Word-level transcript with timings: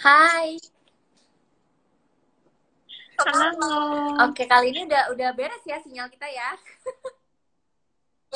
Hai. 0.00 0.56
Halo. 3.20 4.16
Oke, 4.24 4.48
kali 4.48 4.72
ini 4.72 4.88
udah 4.88 5.12
udah 5.12 5.28
beres 5.36 5.60
ya 5.68 5.76
sinyal 5.76 6.08
kita 6.08 6.24
ya. 6.24 6.56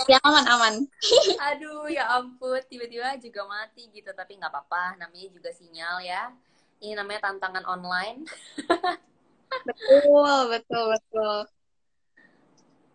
Ya 0.05 0.21
aman 0.29 0.45
aman. 0.45 0.75
Aduh, 1.49 1.89
ya 1.89 2.21
ampun, 2.21 2.61
tiba-tiba 2.69 3.17
juga 3.17 3.49
mati 3.49 3.89
gitu. 3.97 4.13
Tapi 4.13 4.37
nggak 4.37 4.53
apa-apa, 4.53 5.01
namanya 5.01 5.33
juga 5.33 5.49
sinyal 5.57 6.05
ya. 6.05 6.37
Ini 6.85 7.01
namanya 7.01 7.33
tantangan 7.33 7.65
online. 7.65 8.29
Betul 9.65 10.53
betul 10.53 10.85
betul. 10.93 11.39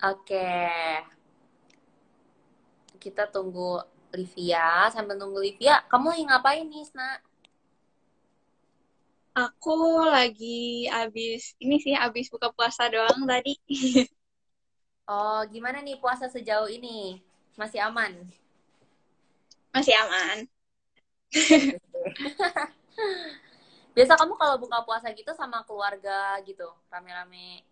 Oke. 0.05 0.53
Kita 3.01 3.25
tunggu 3.33 3.81
Livia. 4.13 4.85
Sambil 4.93 5.17
tunggu 5.17 5.41
Livia, 5.41 5.81
kamu 5.89 6.13
lagi 6.13 6.23
ngapain 6.29 6.65
nih, 6.69 6.85
Sna? 6.85 7.28
Aku 9.39 9.69
lagi 10.13 10.55
abis 10.99 11.41
ini 11.63 11.75
sih 11.83 11.95
abis 12.05 12.25
buka 12.33 12.47
puasa 12.55 12.83
doang 12.93 13.21
tadi. 13.31 13.53
Oh, 15.13 15.41
gimana 15.53 15.77
nih 15.85 15.97
puasa 16.03 16.25
sejauh 16.35 16.69
ini? 16.77 16.97
Masih 17.59 17.79
aman? 17.87 18.13
Masih 19.73 19.95
aman. 20.03 20.37
Biasa 23.95 24.13
kamu 24.19 24.33
kalau 24.41 24.55
buka 24.63 24.77
puasa 24.87 25.07
gitu 25.17 25.31
sama 25.35 25.59
keluarga 25.67 26.37
gitu, 26.47 26.67
rame-rame. 26.93 27.65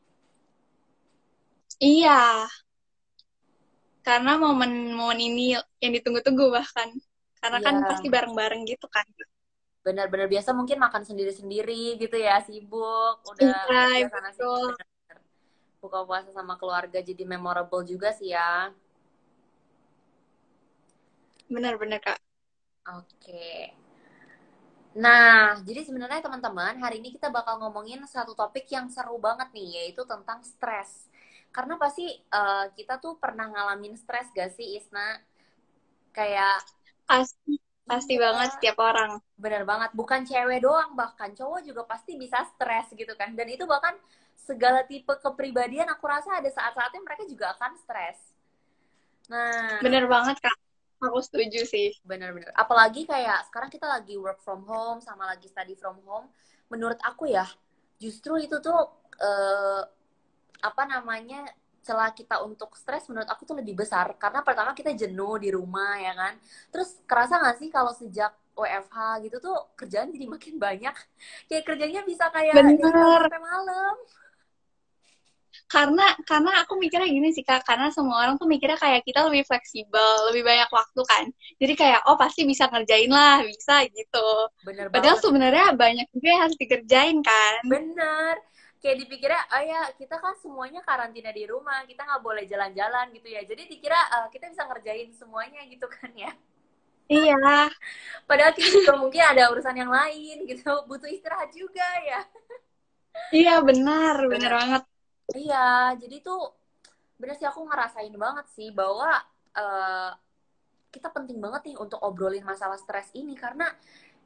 Iya. 1.80 2.12
Karena 4.08 4.32
momen-momen 4.44 5.20
ini 5.20 5.54
yang 5.84 5.92
ditunggu-tunggu 5.96 6.46
bahkan. 6.58 6.90
Karena 7.42 7.60
kan 7.66 7.76
Iya. 7.76 7.88
pasti 7.90 8.08
bareng-bareng 8.16 8.62
gitu 8.72 8.88
kan. 8.96 9.06
Benar-benar 9.88 10.28
biasa 10.34 10.50
mungkin 10.60 10.78
makan 10.86 11.04
sendiri-sendiri 11.10 11.96
gitu 12.04 12.18
ya, 12.28 12.36
sibuk, 12.48 13.16
udah 13.32 13.56
Iya, 13.72 14.08
sana 14.12 14.30
sini. 14.36 14.44
betul. 14.44 14.68
Benar-benar. 14.76 15.18
Buka 15.82 16.00
puasa 16.08 16.30
sama 16.36 16.54
keluarga 16.62 17.00
jadi 17.10 17.24
memorable 17.34 17.84
juga 17.92 18.10
sih 18.20 18.30
ya. 18.36 18.52
Bener-bener 21.54 22.00
Kak. 22.04 22.20
Oke. 23.00 23.72
Nah, 24.98 25.62
jadi 25.68 25.86
sebenarnya 25.88 26.26
teman-teman, 26.26 26.74
hari 26.84 26.98
ini 27.00 27.14
kita 27.16 27.30
bakal 27.30 27.62
ngomongin 27.62 28.02
satu 28.10 28.34
topik 28.34 28.66
yang 28.76 28.90
seru 28.90 29.16
banget 29.22 29.54
nih, 29.54 29.68
yaitu 29.84 30.02
tentang 30.10 30.42
stres. 30.42 31.08
Karena 31.56 31.78
pasti 31.80 32.06
eh, 32.18 32.66
kita 32.76 32.98
tuh 33.04 33.14
pernah 33.24 33.48
ngalamin 33.48 33.94
stres 33.96 34.28
gak 34.34 34.52
sih, 34.58 34.76
Isna? 34.80 35.22
Kayak 36.12 36.66
Pasti 37.08 37.56
pasti 37.88 38.20
Iya. 38.20 38.24
banget 38.30 38.50
setiap 38.60 38.78
orang. 38.84 39.12
bener 39.40 39.64
banget, 39.64 39.90
bukan 39.96 40.22
cewek 40.28 40.60
doang, 40.62 40.92
bahkan 40.94 41.32
cowok 41.32 41.62
juga 41.64 41.82
pasti 41.88 42.20
bisa 42.20 42.44
stres 42.54 42.92
gitu 42.92 43.14
kan. 43.16 43.32
Dan 43.34 43.48
itu 43.48 43.64
bahkan 43.64 43.96
segala 44.36 44.84
tipe 44.84 45.12
kepribadian, 45.24 45.88
aku 45.90 46.04
rasa 46.08 46.38
ada 46.40 46.50
saat-saatnya 46.52 47.02
mereka 47.04 47.24
juga 47.28 47.56
akan 47.56 47.72
stres. 47.80 48.20
Nah, 49.28 49.80
Bener 49.84 50.08
banget 50.08 50.40
Kak. 50.40 50.56
Aku 50.98 51.22
setuju 51.22 51.62
sih. 51.68 51.94
Bener-bener. 52.02 52.50
Apalagi 52.58 53.06
kayak 53.06 53.46
sekarang 53.52 53.70
kita 53.70 53.86
lagi 53.86 54.18
work 54.18 54.42
from 54.42 54.66
home 54.66 54.98
sama 54.98 55.30
lagi 55.30 55.46
study 55.46 55.78
from 55.78 56.02
home. 56.08 56.26
Menurut 56.74 56.98
aku 57.06 57.30
ya, 57.30 57.46
justru 58.02 58.42
itu 58.42 58.58
tuh 58.58 58.82
eh, 59.22 59.82
apa 60.58 60.84
namanya 60.90 61.46
celah 61.88 62.12
kita 62.20 62.36
untuk 62.48 62.76
stres 62.82 63.08
menurut 63.10 63.30
aku 63.34 63.44
tuh 63.50 63.56
lebih 63.60 63.76
besar 63.82 64.08
karena 64.20 64.40
pertama 64.48 64.72
kita 64.76 64.92
jenuh 65.02 65.36
di 65.44 65.50
rumah 65.58 65.96
ya 66.06 66.14
kan. 66.22 66.34
Terus 66.74 66.90
kerasa 67.10 67.34
nggak 67.42 67.58
sih 67.62 67.70
kalau 67.72 67.92
sejak 67.96 68.32
WFH 68.60 68.98
gitu 69.26 69.38
tuh 69.46 69.56
kerjaan 69.80 70.10
jadi 70.16 70.26
makin 70.28 70.56
banyak. 70.66 70.96
Kayak 71.48 71.64
kerjanya 71.68 72.02
bisa 72.04 72.26
kayak 72.36 72.56
sampai 73.16 73.40
malam. 73.40 73.96
karena 75.68 76.06
karena 76.24 76.52
aku 76.64 76.74
mikirnya 76.80 77.10
gini 77.12 77.30
sih 77.36 77.44
kak 77.44 77.68
karena 77.68 77.92
semua 77.92 78.24
orang 78.24 78.36
tuh 78.40 78.48
mikirnya 78.48 78.80
kayak 78.80 79.04
kita 79.04 79.20
lebih 79.28 79.44
fleksibel 79.44 80.32
lebih 80.32 80.44
banyak 80.48 80.70
waktu 80.72 81.02
kan 81.04 81.24
jadi 81.60 81.74
kayak 81.76 82.00
oh 82.08 82.16
pasti 82.16 82.48
bisa 82.48 82.72
ngerjain 82.72 83.12
lah 83.12 83.44
bisa 83.44 83.84
gitu 83.92 84.28
Bener 84.64 84.88
padahal 84.94 85.18
sebenarnya 85.20 85.76
banyak 85.76 86.08
juga 86.16 86.28
yang 86.32 86.42
harus 86.48 86.58
dikerjain 86.62 87.18
kan 87.20 87.54
Bener. 87.68 88.36
Kayak 88.88 89.00
dipikirnya, 89.04 89.42
oh 89.56 89.64
ya 89.74 89.82
kita 90.00 90.16
kan 90.24 90.34
semuanya 90.44 90.82
karantina 90.88 91.32
di 91.40 91.44
rumah, 91.52 91.84
kita 91.90 92.02
nggak 92.08 92.24
boleh 92.28 92.44
jalan-jalan 92.52 93.06
gitu 93.18 93.28
ya. 93.36 93.42
Jadi 93.50 93.64
dikira 93.72 94.00
eh, 94.16 94.28
kita 94.34 94.46
bisa 94.54 94.64
ngerjain 94.70 95.10
semuanya 95.20 95.62
gitu 95.74 95.88
kan 95.92 96.12
ya. 96.16 96.32
iya 97.12 97.36
Padahal 98.30 98.54
kita 98.56 98.70
juga 98.74 98.94
mungkin 99.00 99.24
ada 99.24 99.50
urusan 99.52 99.76
yang 99.78 99.92
lain 99.92 100.46
gitu, 100.50 100.72
butuh 100.90 101.10
istirahat 101.10 101.52
juga 101.56 101.86
ya. 102.06 102.22
iya 103.40 103.54
benar 103.68 104.16
benar 104.32 104.52
Benar. 104.52 104.58
banget 104.60 104.82
Iya, 105.36 105.96
jadi 106.02 106.16
tuh 106.26 106.40
bener 107.20 107.36
sih 107.40 107.48
aku 107.50 107.62
ngerasain 107.70 108.16
banget 108.24 108.46
sih 108.58 108.70
bahwa 108.80 109.10
eh, 109.58 110.10
kita 110.94 111.10
penting 111.16 111.40
banget 111.44 111.62
nih 111.74 111.78
untuk 111.84 112.00
obrolin 112.08 112.46
masalah 112.48 112.78
stres 112.80 113.10
ini 113.18 113.34
karena 113.38 113.68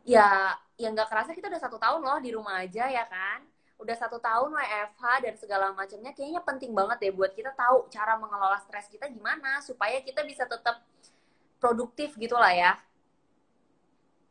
ya 0.08 0.56
yang 0.82 0.94
nggak 0.98 1.10
kerasa 1.12 1.32
kita 1.38 1.48
udah 1.52 1.62
satu 1.64 1.78
tahun 1.82 2.02
loh 2.08 2.20
di 2.26 2.32
rumah 2.36 2.56
aja 2.64 2.86
ya 2.92 3.06
kan 3.10 3.42
udah 3.82 3.98
satu 3.98 4.22
tahun 4.22 4.54
WFH 4.54 5.04
dan 5.26 5.34
segala 5.42 5.74
macamnya 5.74 6.14
kayaknya 6.14 6.46
penting 6.46 6.72
banget 6.72 7.10
deh 7.10 7.14
buat 7.18 7.34
kita 7.34 7.50
tahu 7.58 7.90
cara 7.90 8.14
mengelola 8.22 8.62
stres 8.62 8.86
kita 8.86 9.10
gimana 9.10 9.58
supaya 9.66 9.98
kita 10.06 10.22
bisa 10.22 10.46
tetap 10.46 10.86
produktif 11.58 12.14
gitu 12.22 12.38
lah 12.38 12.54
ya. 12.54 12.78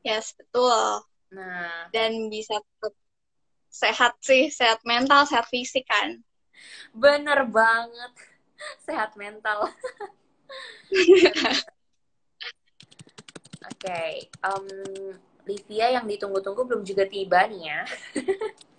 Yes 0.06 0.32
betul. 0.38 1.02
Nah. 1.34 1.90
Dan 1.90 2.30
bisa 2.30 2.62
tetap 2.62 2.94
sehat 3.70 4.14
sih 4.22 4.50
sehat 4.54 4.78
mental 4.86 5.26
sehat 5.26 5.50
fisik 5.50 5.82
kan. 5.90 6.22
Bener 6.94 7.46
banget. 7.50 8.12
Sehat 8.86 9.16
mental. 9.16 9.72
Oke 13.70 14.28
em, 14.28 14.64
Livia 15.48 15.96
yang 15.96 16.04
ditunggu-tunggu 16.04 16.68
belum 16.68 16.82
juga 16.84 17.08
tiba 17.08 17.48
nih 17.48 17.62
ya 17.72 17.80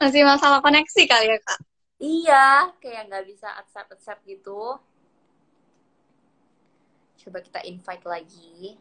masih 0.00 0.22
masalah 0.26 0.58
koneksi 0.64 1.02
kali 1.08 1.28
ya 1.32 1.38
kak 1.40 1.60
Iya, 2.04 2.74
kayak 2.82 3.02
nggak 3.08 3.24
bisa 3.30 3.48
accept-accept 3.60 4.26
gitu. 4.26 4.76
Coba 7.20 7.38
kita 7.40 7.60
invite 7.64 8.04
lagi. 8.04 8.76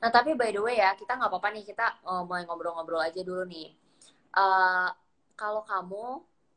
Nah, 0.00 0.08
tapi 0.08 0.32
by 0.32 0.48
the 0.52 0.60
way 0.64 0.76
ya, 0.80 0.96
kita 0.96 1.12
nggak 1.16 1.28
apa-apa 1.30 1.48
nih, 1.56 1.64
kita 1.70 1.86
eh, 2.04 2.22
mulai 2.28 2.42
ngobrol-ngobrol 2.48 3.00
aja 3.04 3.20
dulu 3.24 3.44
nih. 3.48 3.68
Eh, 4.36 4.88
kalau 5.40 5.62
kamu, 5.64 6.04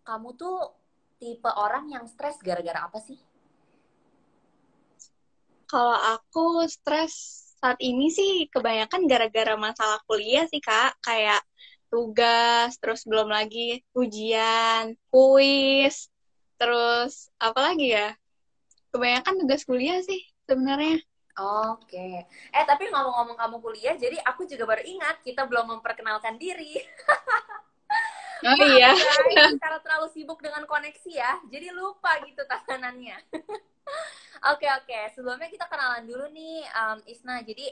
kamu 0.08 0.28
tuh 0.36 0.83
tipe 1.24 1.48
orang 1.48 1.88
yang 1.88 2.04
stres 2.04 2.36
gara-gara 2.44 2.84
apa 2.84 3.00
sih? 3.00 3.16
Kalau 5.72 5.96
aku 5.96 6.68
stres 6.68 7.16
saat 7.64 7.80
ini 7.80 8.12
sih 8.12 8.52
kebanyakan 8.52 9.08
gara-gara 9.08 9.56
masalah 9.56 10.04
kuliah 10.04 10.44
sih 10.52 10.60
Kak. 10.60 11.00
Kayak 11.00 11.40
tugas, 11.88 12.76
terus 12.84 13.08
belum 13.08 13.32
lagi 13.32 13.80
ujian, 13.96 15.00
kuis, 15.08 16.12
terus 16.60 17.32
apa 17.40 17.72
lagi 17.72 17.96
ya? 17.96 18.12
Kebanyakan 18.92 19.48
tugas 19.48 19.64
kuliah 19.64 20.04
sih 20.04 20.20
sebenarnya. 20.44 21.00
Oke. 21.74 22.28
Eh, 22.30 22.66
tapi 22.68 22.92
ngomong-ngomong 22.92 23.40
kamu 23.40 23.58
kuliah, 23.64 23.96
jadi 23.98 24.20
aku 24.28 24.46
juga 24.46 24.70
baru 24.70 24.84
ingat 24.86 25.24
kita 25.24 25.48
belum 25.48 25.80
memperkenalkan 25.80 26.36
diri. 26.36 26.78
Oh 28.44 28.58
iya. 28.76 28.92
karena 29.64 29.80
terlalu 29.80 30.08
sibuk 30.12 30.40
dengan 30.44 30.68
koneksi 30.68 31.12
ya, 31.12 31.40
jadi 31.48 31.72
lupa 31.72 32.20
gitu 32.28 32.44
tahanannya. 32.44 33.18
Oke 34.44 34.68
oke, 34.68 35.00
sebelumnya 35.16 35.48
kita 35.48 35.72
kenalan 35.72 36.04
dulu 36.04 36.28
nih 36.36 36.68
um, 36.76 37.00
Isna. 37.08 37.40
Jadi 37.48 37.64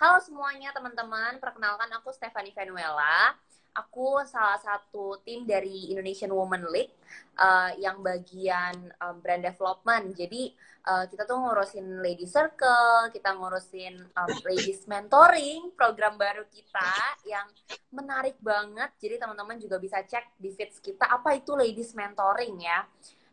halo 0.00 0.16
semuanya 0.24 0.72
teman-teman, 0.72 1.36
perkenalkan 1.36 1.88
aku 2.00 2.16
Stephanie 2.16 2.56
Venuela. 2.56 3.36
Aku 3.74 4.22
salah 4.22 4.54
satu 4.62 5.18
tim 5.26 5.42
dari 5.42 5.90
Indonesian 5.90 6.30
Women 6.30 6.70
League 6.70 6.94
uh, 7.34 7.74
yang 7.74 7.98
bagian 8.06 8.94
um, 9.02 9.18
brand 9.18 9.42
development. 9.42 10.14
Jadi 10.14 10.54
uh, 10.86 11.10
kita 11.10 11.26
tuh 11.26 11.42
ngurusin 11.42 11.98
Lady 11.98 12.22
Circle, 12.22 13.10
kita 13.10 13.34
ngurusin 13.34 13.98
um, 14.14 14.30
Ladies 14.46 14.86
Mentoring, 14.86 15.74
program 15.74 16.14
baru 16.14 16.46
kita 16.46 17.18
yang 17.26 17.50
menarik 17.90 18.38
banget. 18.38 18.94
Jadi 19.02 19.18
teman-teman 19.18 19.58
juga 19.58 19.82
bisa 19.82 19.98
cek 20.06 20.38
di 20.38 20.54
feeds 20.54 20.78
kita 20.78 21.10
apa 21.10 21.34
itu 21.34 21.58
Ladies 21.58 21.98
Mentoring 21.98 22.54
ya. 22.62 22.86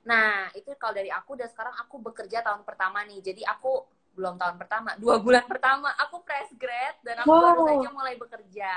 Nah, 0.09 0.49
itu 0.57 0.73
kalau 0.81 0.97
dari 0.97 1.13
aku 1.13 1.37
dan 1.37 1.53
sekarang 1.53 1.77
aku 1.77 2.01
bekerja 2.01 2.41
tahun 2.41 2.65
pertama 2.65 3.05
nih. 3.05 3.21
Jadi 3.21 3.45
aku 3.45 3.85
belum 4.17 4.41
tahun 4.41 4.57
pertama, 4.57 4.97
dua 4.99 5.21
bulan 5.23 5.45
pertama 5.47 5.87
aku 5.95 6.19
fresh 6.25 6.51
grad 6.57 6.99
dan 7.05 7.23
aku 7.23 7.31
baru 7.31 7.61
Wow. 7.61 7.67
saja 7.69 7.89
mulai 7.93 8.15
bekerja. 8.17 8.73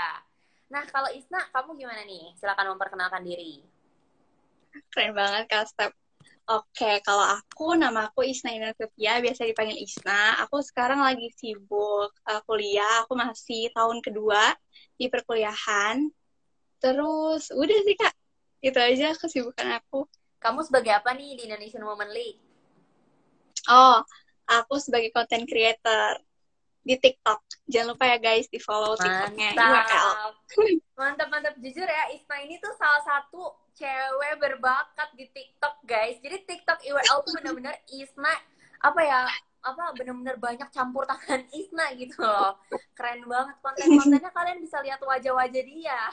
Nah, 0.75 0.83
kalau 0.91 1.07
Isna, 1.15 1.39
kamu 1.55 1.79
gimana 1.79 2.03
nih? 2.03 2.35
Silakan 2.35 2.75
memperkenalkan 2.75 3.23
diri. 3.23 3.63
Keren 4.91 5.15
banget 5.15 5.47
Kak 5.47 5.71
Step. 5.71 5.95
Oke, 6.51 6.99
kalau 7.07 7.23
aku, 7.23 7.79
nama 7.79 8.11
aku 8.11 8.27
Isna 8.27 8.51
Ina 8.51 8.75
Sofia, 8.75 9.23
biasa 9.23 9.47
dipanggil 9.47 9.79
Isna. 9.79 10.43
Aku 10.43 10.59
sekarang 10.67 10.99
lagi 10.99 11.31
sibuk 11.39 12.11
uh, 12.27 12.43
kuliah, 12.43 13.07
aku 13.07 13.15
masih 13.15 13.71
tahun 13.71 14.03
kedua 14.03 14.51
di 14.99 15.07
perkuliahan. 15.07 16.11
Terus, 16.83 17.55
udah 17.55 17.79
sih 17.87 17.95
Kak, 17.95 18.15
itu 18.59 18.77
aja 18.77 19.15
kesibukan 19.15 19.79
aku. 19.79 20.11
Kamu 20.43 20.67
sebagai 20.67 20.91
apa 20.91 21.15
nih 21.15 21.39
di 21.39 21.43
Indonesian 21.47 21.87
Women 21.87 22.11
League? 22.11 22.43
Oh, 23.71 24.03
aku 24.51 24.83
sebagai 24.83 25.15
content 25.15 25.47
creator 25.47 26.19
di 26.85 26.95
TikTok. 27.01 27.41
Jangan 27.65 27.97
lupa 27.97 28.05
ya 28.13 28.19
guys 28.21 28.47
di 28.53 28.61
follow 28.61 28.95
TikToknya 29.01 29.57
Mantap. 29.57 30.37
mantap, 31.01 31.29
mantap. 31.33 31.55
Jujur 31.59 31.89
ya, 31.89 32.13
Isna 32.13 32.37
ini 32.45 32.61
tuh 32.61 32.77
salah 32.77 33.01
satu 33.03 33.57
cewek 33.75 34.39
berbakat 34.39 35.09
di 35.17 35.27
TikTok 35.33 35.83
guys. 35.89 36.21
Jadi 36.21 36.45
TikTok 36.45 36.85
IWL 36.85 37.19
tuh 37.25 37.33
bener-bener 37.41 37.75
Isna 37.91 38.37
apa 38.85 39.01
ya 39.01 39.25
apa 39.65 39.97
bener-bener 39.97 40.37
banyak 40.37 40.69
campur 40.69 41.09
tangan 41.09 41.49
Isna 41.59 41.97
gitu 41.97 42.21
loh. 42.21 42.61
Keren 42.93 43.25
banget 43.25 43.57
konten-kontennya 43.65 44.31
kalian 44.31 44.61
bisa 44.61 44.79
lihat 44.85 45.01
wajah-wajah 45.01 45.65
dia. 45.65 46.01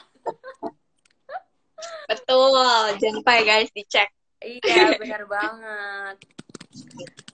Betul, 2.10 2.94
jangan 3.02 3.14
lupa 3.20 3.32
ya 3.38 3.42
guys 3.42 3.70
dicek. 3.74 4.08
Iya, 4.42 4.98
benar 4.98 5.22
banget. 5.26 6.16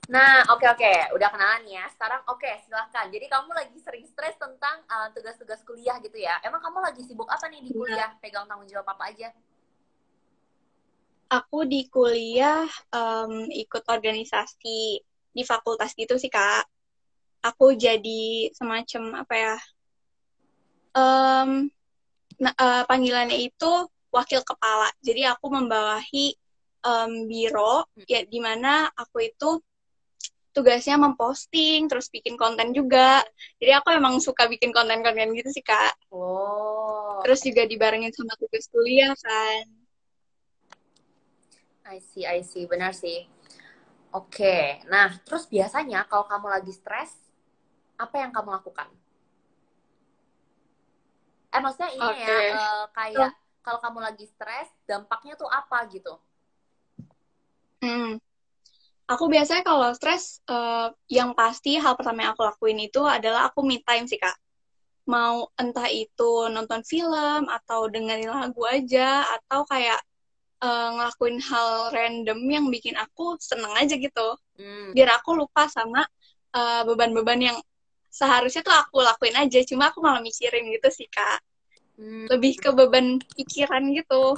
Nah, 0.09 0.41
oke 0.49 0.65
okay, 0.65 0.67
oke, 0.73 0.81
okay. 0.81 0.97
udah 1.13 1.29
kenalan 1.29 1.63
ya. 1.69 1.85
Sekarang 1.93 2.25
oke, 2.25 2.41
okay, 2.41 2.59
silahkan. 2.65 3.07
Jadi 3.13 3.29
kamu 3.29 3.53
lagi 3.53 3.77
sering 3.77 4.05
stres 4.09 4.35
tentang 4.41 4.81
uh, 4.89 5.13
tugas-tugas 5.13 5.61
uh, 5.61 5.65
kuliah 5.69 6.01
gitu 6.01 6.17
ya. 6.17 6.41
Emang 6.41 6.59
kamu 6.59 6.81
lagi 6.81 7.05
sibuk 7.05 7.29
apa 7.29 7.45
nih 7.47 7.61
di 7.61 7.69
iya. 7.69 7.77
kuliah? 7.77 8.09
Pegang 8.17 8.49
tanggung 8.49 8.65
jawab 8.65 8.89
apa 8.89 9.13
aja? 9.13 9.29
Aku 11.29 11.61
di 11.61 11.85
kuliah 11.93 12.65
um, 12.89 13.45
ikut 13.53 13.85
organisasi 13.85 14.81
di 15.29 15.43
fakultas 15.45 15.93
gitu 15.93 16.17
sih 16.17 16.33
kak. 16.33 16.65
Aku 17.45 17.77
jadi 17.77 18.49
semacam 18.57 19.23
apa 19.23 19.35
ya? 19.37 19.55
Um, 20.97 21.69
nah, 22.41 22.53
uh, 22.57 22.83
panggilannya 22.89 23.37
itu 23.45 23.71
wakil 24.09 24.41
kepala. 24.41 24.89
Jadi 25.05 25.21
aku 25.29 25.53
membawahi 25.53 26.33
um, 26.83 27.27
biro 27.27 27.87
hmm. 27.95 28.05
ya 28.07 28.23
di 28.23 28.39
mana 28.39 28.87
aku 28.95 29.23
itu 29.25 29.59
tugasnya 30.49 30.97
memposting 30.97 31.87
terus 31.87 32.09
bikin 32.09 32.35
konten 32.35 32.73
juga. 32.73 33.21
Jadi 33.61 33.71
aku 33.71 33.95
emang 33.95 34.17
suka 34.19 34.49
bikin 34.49 34.73
konten-konten 34.73 35.31
gitu 35.37 35.49
sih 35.53 35.63
kak. 35.63 35.93
Oh. 36.11 37.21
Terus 37.23 37.45
juga 37.45 37.63
dibarengin 37.69 38.11
sama 38.11 38.33
tugas 38.35 38.65
kuliah 38.67 39.13
kan. 39.13 39.65
I 41.89 41.97
see 42.01 42.25
I 42.25 42.41
see. 42.43 42.65
Benar 42.65 42.91
sih. 42.91 43.25
Oke. 44.09 44.41
Okay. 44.41 44.65
nah 44.89 45.13
terus 45.21 45.45
biasanya 45.45 46.03
kalau 46.09 46.25
kamu 46.25 46.49
lagi 46.49 46.73
stres 46.73 47.13
apa 47.95 48.25
yang 48.25 48.33
kamu 48.33 48.49
lakukan? 48.57 48.89
Eh 51.49 51.61
maksudnya 51.61 51.89
ini 51.93 52.09
okay. 52.09 52.25
ya 52.25 52.57
uh, 52.57 52.85
kayak 52.93 53.31
kalau 53.61 53.79
kamu 53.81 53.99
lagi 54.01 54.25
stres 54.25 54.69
dampaknya 54.89 55.37
tuh 55.37 55.49
apa 55.49 55.85
gitu 55.93 56.17
Hmm. 57.79 58.19
Aku 59.09 59.25
biasanya 59.25 59.65
kalau 59.65 59.89
stres, 59.97 60.37
uh, 60.45 60.93
yang 61.09 61.33
pasti 61.33 61.81
hal 61.81 61.97
pertama 61.97 62.29
yang 62.29 62.37
aku 62.37 62.45
lakuin 62.45 62.77
itu 62.77 63.01
adalah 63.01 63.49
aku 63.49 63.65
me 63.65 63.81
time 63.81 64.05
sih, 64.05 64.21
Kak. 64.21 64.37
Mau 65.09 65.49
entah 65.57 65.89
itu 65.89 66.45
nonton 66.53 66.85
film, 66.85 67.49
atau 67.49 67.89
dengerin 67.89 68.29
lagu 68.29 68.61
aja, 68.69 69.25
atau 69.25 69.65
kayak 69.65 69.97
uh, 70.61 70.93
ngelakuin 70.93 71.41
hal 71.41 71.89
random 71.89 72.39
yang 72.45 72.65
bikin 72.69 72.93
aku 73.01 73.33
seneng 73.41 73.73
aja 73.73 73.97
gitu. 73.97 74.37
Hmm. 74.61 74.93
Biar 74.93 75.17
aku 75.17 75.33
lupa 75.33 75.65
sama 75.71 76.05
beban 76.49 77.13
beban-beban 77.13 77.39
yang 77.41 77.57
seharusnya 78.09 78.65
tuh 78.65 78.73
aku 78.73 79.05
lakuin 79.05 79.37
aja, 79.37 79.61
cuma 79.65 79.93
aku 79.93 80.01
malah 80.01 80.21
mikirin 80.21 80.69
gitu 80.69 80.89
sih, 80.93 81.09
Kak. 81.09 81.41
Hmm. 81.97 82.29
Lebih 82.29 82.61
ke 82.61 82.69
beban 82.77 83.17
pikiran 83.33 83.89
gitu. 83.93 84.37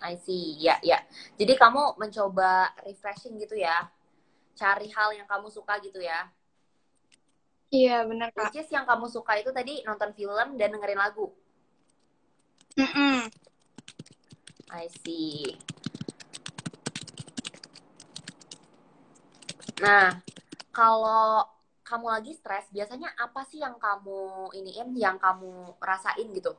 I 0.00 0.16
see, 0.16 0.56
ya, 0.56 0.80
ya. 0.80 1.00
Jadi 1.36 1.56
kamu 1.60 2.00
mencoba 2.00 2.72
refreshing 2.84 3.36
gitu 3.36 3.56
ya, 3.56 3.88
cari 4.56 4.88
hal 4.88 5.12
yang 5.12 5.28
kamu 5.28 5.52
suka 5.52 5.76
gitu 5.84 6.00
ya. 6.00 6.28
Iya, 7.70 8.02
benar 8.08 8.34
kak. 8.34 8.50
Which 8.50 8.66
is 8.66 8.70
yang 8.74 8.82
kamu 8.82 9.06
suka 9.06 9.38
itu 9.38 9.54
tadi 9.54 9.84
nonton 9.86 10.10
film 10.16 10.58
dan 10.58 10.74
dengerin 10.74 10.98
lagu. 10.98 11.30
Mm 12.74 12.90
-mm. 12.90 13.18
I 14.74 14.86
see. 15.02 15.54
Nah, 19.80 20.18
kalau 20.74 21.46
kamu 21.86 22.06
lagi 22.06 22.32
stres, 22.36 22.70
biasanya 22.70 23.10
apa 23.18 23.42
sih 23.46 23.58
yang 23.62 23.74
kamu 23.78 24.50
iniin, 24.54 24.94
yang 24.94 25.16
kamu 25.18 25.74
rasain 25.82 26.30
gitu? 26.30 26.54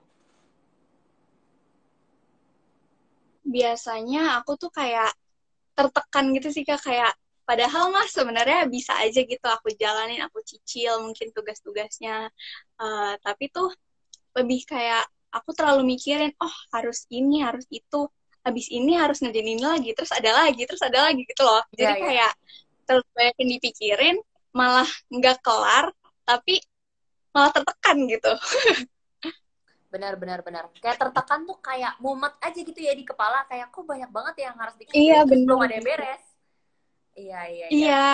Biasanya 3.52 4.40
aku 4.40 4.56
tuh 4.56 4.72
kayak 4.72 5.12
tertekan 5.78 6.32
gitu 6.36 6.50
sih 6.56 6.64
kak. 6.64 6.82
Kayak 6.82 7.12
padahal 7.44 7.92
mah 7.92 8.08
sebenarnya 8.08 8.66
bisa 8.72 8.96
aja 9.04 9.20
gitu 9.22 9.48
aku 9.48 9.76
jalanin 9.76 10.24
aku 10.24 10.40
cicil 10.42 11.04
mungkin 11.04 11.30
tugas-tugasnya. 11.36 12.32
Uh, 12.80 13.14
tapi 13.22 13.52
tuh 13.52 13.70
lebih 14.40 14.64
kayak 14.64 15.04
aku 15.32 15.52
terlalu 15.56 15.96
mikirin 15.96 16.32
oh 16.40 16.56
harus 16.76 17.08
ini 17.12 17.44
harus 17.44 17.68
itu 17.72 18.08
habis 18.42 18.68
ini 18.74 18.98
harus 18.98 19.22
ngerjain 19.22 19.54
ini 19.54 19.64
lagi 19.64 19.94
terus 19.94 20.10
ada 20.10 20.34
lagi 20.34 20.66
terus 20.66 20.82
ada 20.82 21.12
lagi 21.12 21.22
gitu 21.28 21.44
loh. 21.44 21.62
Jadi 21.76 21.84
yeah, 21.84 21.96
yeah. 21.96 22.08
kayak 22.08 22.32
terlalu 22.88 23.08
banyak 23.16 23.36
yang 23.38 23.50
dipikirin 23.60 24.18
malah 24.52 24.90
nggak 25.08 25.40
kelar 25.40 25.96
tapi 26.28 26.60
malah 27.32 27.52
tertekan 27.56 27.98
gitu 28.08 28.32
benar 29.92 30.16
benar 30.16 30.40
benar. 30.42 30.64
Kayak 30.80 30.98
tertekan 31.04 31.44
tuh 31.44 31.60
kayak 31.60 32.00
mumet 32.00 32.32
aja 32.40 32.60
gitu 32.64 32.80
ya 32.80 32.96
di 32.96 33.04
kepala. 33.04 33.44
Kayak 33.52 33.70
kok 33.70 33.84
banyak 33.84 34.10
banget 34.10 34.36
yang 34.48 34.56
harus 34.56 34.76
bikin 34.80 34.96
iya 34.96 35.28
benar. 35.28 35.46
belum 35.46 35.60
ada 35.68 35.76
yang 35.76 35.86
beres. 35.86 36.24
Iya 37.12 37.40
iya 37.52 37.68
iya, 37.68 37.68
iya. 37.76 38.08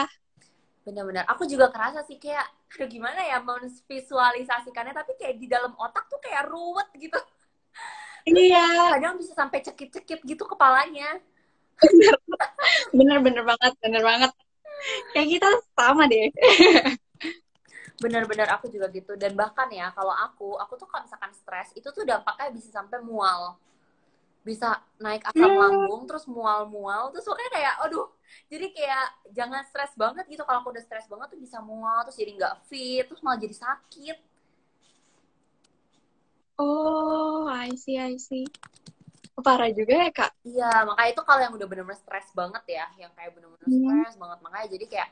benar-benar 0.82 1.28
aku 1.30 1.46
juga 1.46 1.70
kerasa 1.70 2.02
sih 2.08 2.18
kayak 2.18 2.48
aduh 2.74 2.88
gimana 2.90 3.20
ya 3.22 3.44
visualisasikannya 3.86 4.96
tapi 4.96 5.20
kayak 5.20 5.36
di 5.38 5.46
dalam 5.46 5.76
otak 5.78 6.10
tuh 6.10 6.18
kayak 6.18 6.50
ruwet 6.50 6.90
gitu. 6.98 7.20
Iya. 8.28 8.98
Kadang 8.98 9.16
bisa 9.22 9.38
sampai 9.38 9.62
cekit-cekit 9.62 10.26
gitu 10.26 10.44
kepalanya. 10.50 11.22
Bener 12.98 13.22
bener 13.22 13.44
banget 13.46 13.74
bener 13.80 14.02
banget. 14.02 14.32
Kayak 15.14 15.28
kita 15.38 15.50
sama 15.78 16.06
deh 16.10 16.30
benar-benar 17.98 18.48
aku 18.58 18.70
juga 18.70 18.88
gitu. 18.94 19.18
Dan 19.18 19.34
bahkan 19.34 19.68
ya 19.74 19.90
kalau 19.94 20.14
aku 20.14 20.58
aku 20.58 20.74
tuh 20.78 20.88
kalau 20.90 21.04
misalkan 21.06 21.34
stres 21.34 21.74
itu 21.74 21.90
tuh 21.90 22.06
dampaknya 22.06 22.54
bisa 22.54 22.70
sampai 22.70 23.02
mual. 23.02 23.58
Bisa 24.46 24.80
naik 25.02 25.28
asam 25.28 25.44
hmm. 25.44 25.60
lambung 25.60 26.02
terus 26.08 26.24
mual-mual 26.30 27.12
terus 27.12 27.28
pokoknya 27.28 27.52
kayak 27.52 27.74
aduh 27.84 28.08
jadi 28.48 28.72
kayak 28.72 29.08
jangan 29.36 29.62
stres 29.68 29.92
banget 29.98 30.26
gitu. 30.30 30.46
Kalau 30.46 30.64
aku 30.64 30.72
udah 30.72 30.84
stres 30.86 31.10
banget 31.10 31.28
tuh 31.36 31.40
bisa 31.42 31.58
mual 31.60 32.06
terus 32.08 32.18
jadi 32.18 32.32
nggak 32.38 32.56
fit 32.70 33.04
terus 33.10 33.22
malah 33.26 33.40
jadi 33.42 33.56
sakit. 33.58 34.18
Oh 36.58 37.46
I 37.50 37.76
see 37.76 37.98
I 37.98 38.18
see. 38.18 38.48
Parah 39.38 39.70
juga 39.70 39.94
ya 39.94 40.10
kak. 40.10 40.32
Iya 40.42 40.72
makanya 40.86 41.10
itu 41.14 41.22
kalau 41.22 41.42
yang 41.46 41.54
udah 41.54 41.68
bener-bener 41.70 42.00
stres 42.02 42.30
banget 42.34 42.64
ya 42.66 42.86
yang 42.98 43.14
kayak 43.14 43.38
bener-bener 43.38 43.68
hmm. 43.70 44.06
stres 44.06 44.16
banget. 44.18 44.40
Makanya 44.42 44.68
jadi 44.74 44.86
kayak 44.90 45.10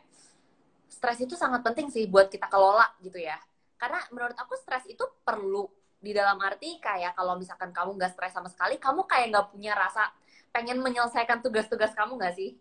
stres 0.96 1.20
itu 1.20 1.36
sangat 1.36 1.60
penting 1.60 1.92
sih 1.92 2.08
buat 2.08 2.32
kita 2.32 2.48
kelola 2.48 2.88
gitu 3.04 3.20
ya. 3.20 3.36
Karena 3.76 4.00
menurut 4.16 4.40
aku 4.40 4.56
stres 4.56 4.88
itu 4.88 5.04
perlu 5.28 5.68
di 6.00 6.16
dalam 6.16 6.40
arti 6.40 6.80
kayak 6.80 7.20
kalau 7.20 7.36
misalkan 7.36 7.76
kamu 7.76 8.00
nggak 8.00 8.16
stres 8.16 8.32
sama 8.32 8.48
sekali, 8.48 8.80
kamu 8.80 9.04
kayak 9.04 9.36
nggak 9.36 9.48
punya 9.52 9.76
rasa 9.76 10.08
pengen 10.56 10.80
menyelesaikan 10.80 11.44
tugas-tugas 11.44 11.92
kamu 11.92 12.16
nggak 12.16 12.36
sih? 12.40 12.56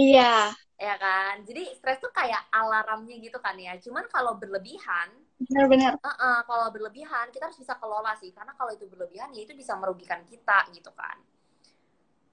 Iya. 0.00 0.56
Ya 0.76 0.94
kan? 0.96 1.44
Jadi 1.44 1.76
stres 1.76 2.00
tuh 2.00 2.08
kayak 2.08 2.48
alarmnya 2.48 3.20
gitu 3.20 3.36
kan 3.36 3.56
ya. 3.60 3.76
Cuman 3.76 4.08
kalau 4.08 4.40
berlebihan, 4.40 5.12
benar-benar. 5.36 6.00
Uh 6.00 6.08
-uh, 6.08 6.38
kalau 6.48 6.72
berlebihan 6.72 7.28
kita 7.28 7.52
harus 7.52 7.60
bisa 7.60 7.76
kelola 7.76 8.16
sih. 8.16 8.32
Karena 8.32 8.56
kalau 8.56 8.72
itu 8.72 8.88
berlebihan 8.88 9.32
ya 9.36 9.44
itu 9.44 9.52
bisa 9.52 9.76
merugikan 9.76 10.24
kita 10.24 10.72
gitu 10.72 10.88
kan. 10.96 11.20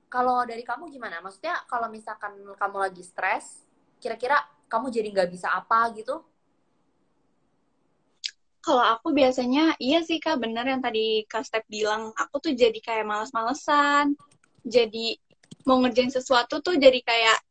Kalau 0.08 0.46
dari 0.48 0.64
kamu 0.64 0.88
gimana? 0.94 1.20
Maksudnya 1.20 1.68
kalau 1.68 1.90
misalkan 1.90 2.38
kamu 2.56 2.78
lagi 2.78 3.02
stres, 3.02 3.66
kira-kira 3.98 4.38
kamu 4.72 4.92
jadi 4.92 5.08
nggak 5.14 5.30
bisa 5.32 5.48
apa 5.54 5.92
gitu? 5.96 6.22
Kalau 8.64 8.80
aku 8.80 9.12
biasanya, 9.12 9.76
iya 9.76 10.00
sih 10.08 10.24
Kak, 10.24 10.40
bener 10.40 10.64
yang 10.64 10.80
tadi 10.80 11.28
Kak 11.28 11.44
Step 11.44 11.68
bilang. 11.68 12.16
Aku 12.16 12.40
tuh 12.40 12.56
jadi 12.56 12.80
kayak 12.80 13.04
males-malesan. 13.04 14.16
Jadi 14.64 15.20
mau 15.68 15.84
ngerjain 15.84 16.08
sesuatu 16.08 16.64
tuh 16.64 16.80
jadi 16.80 17.00
kayak 17.04 17.44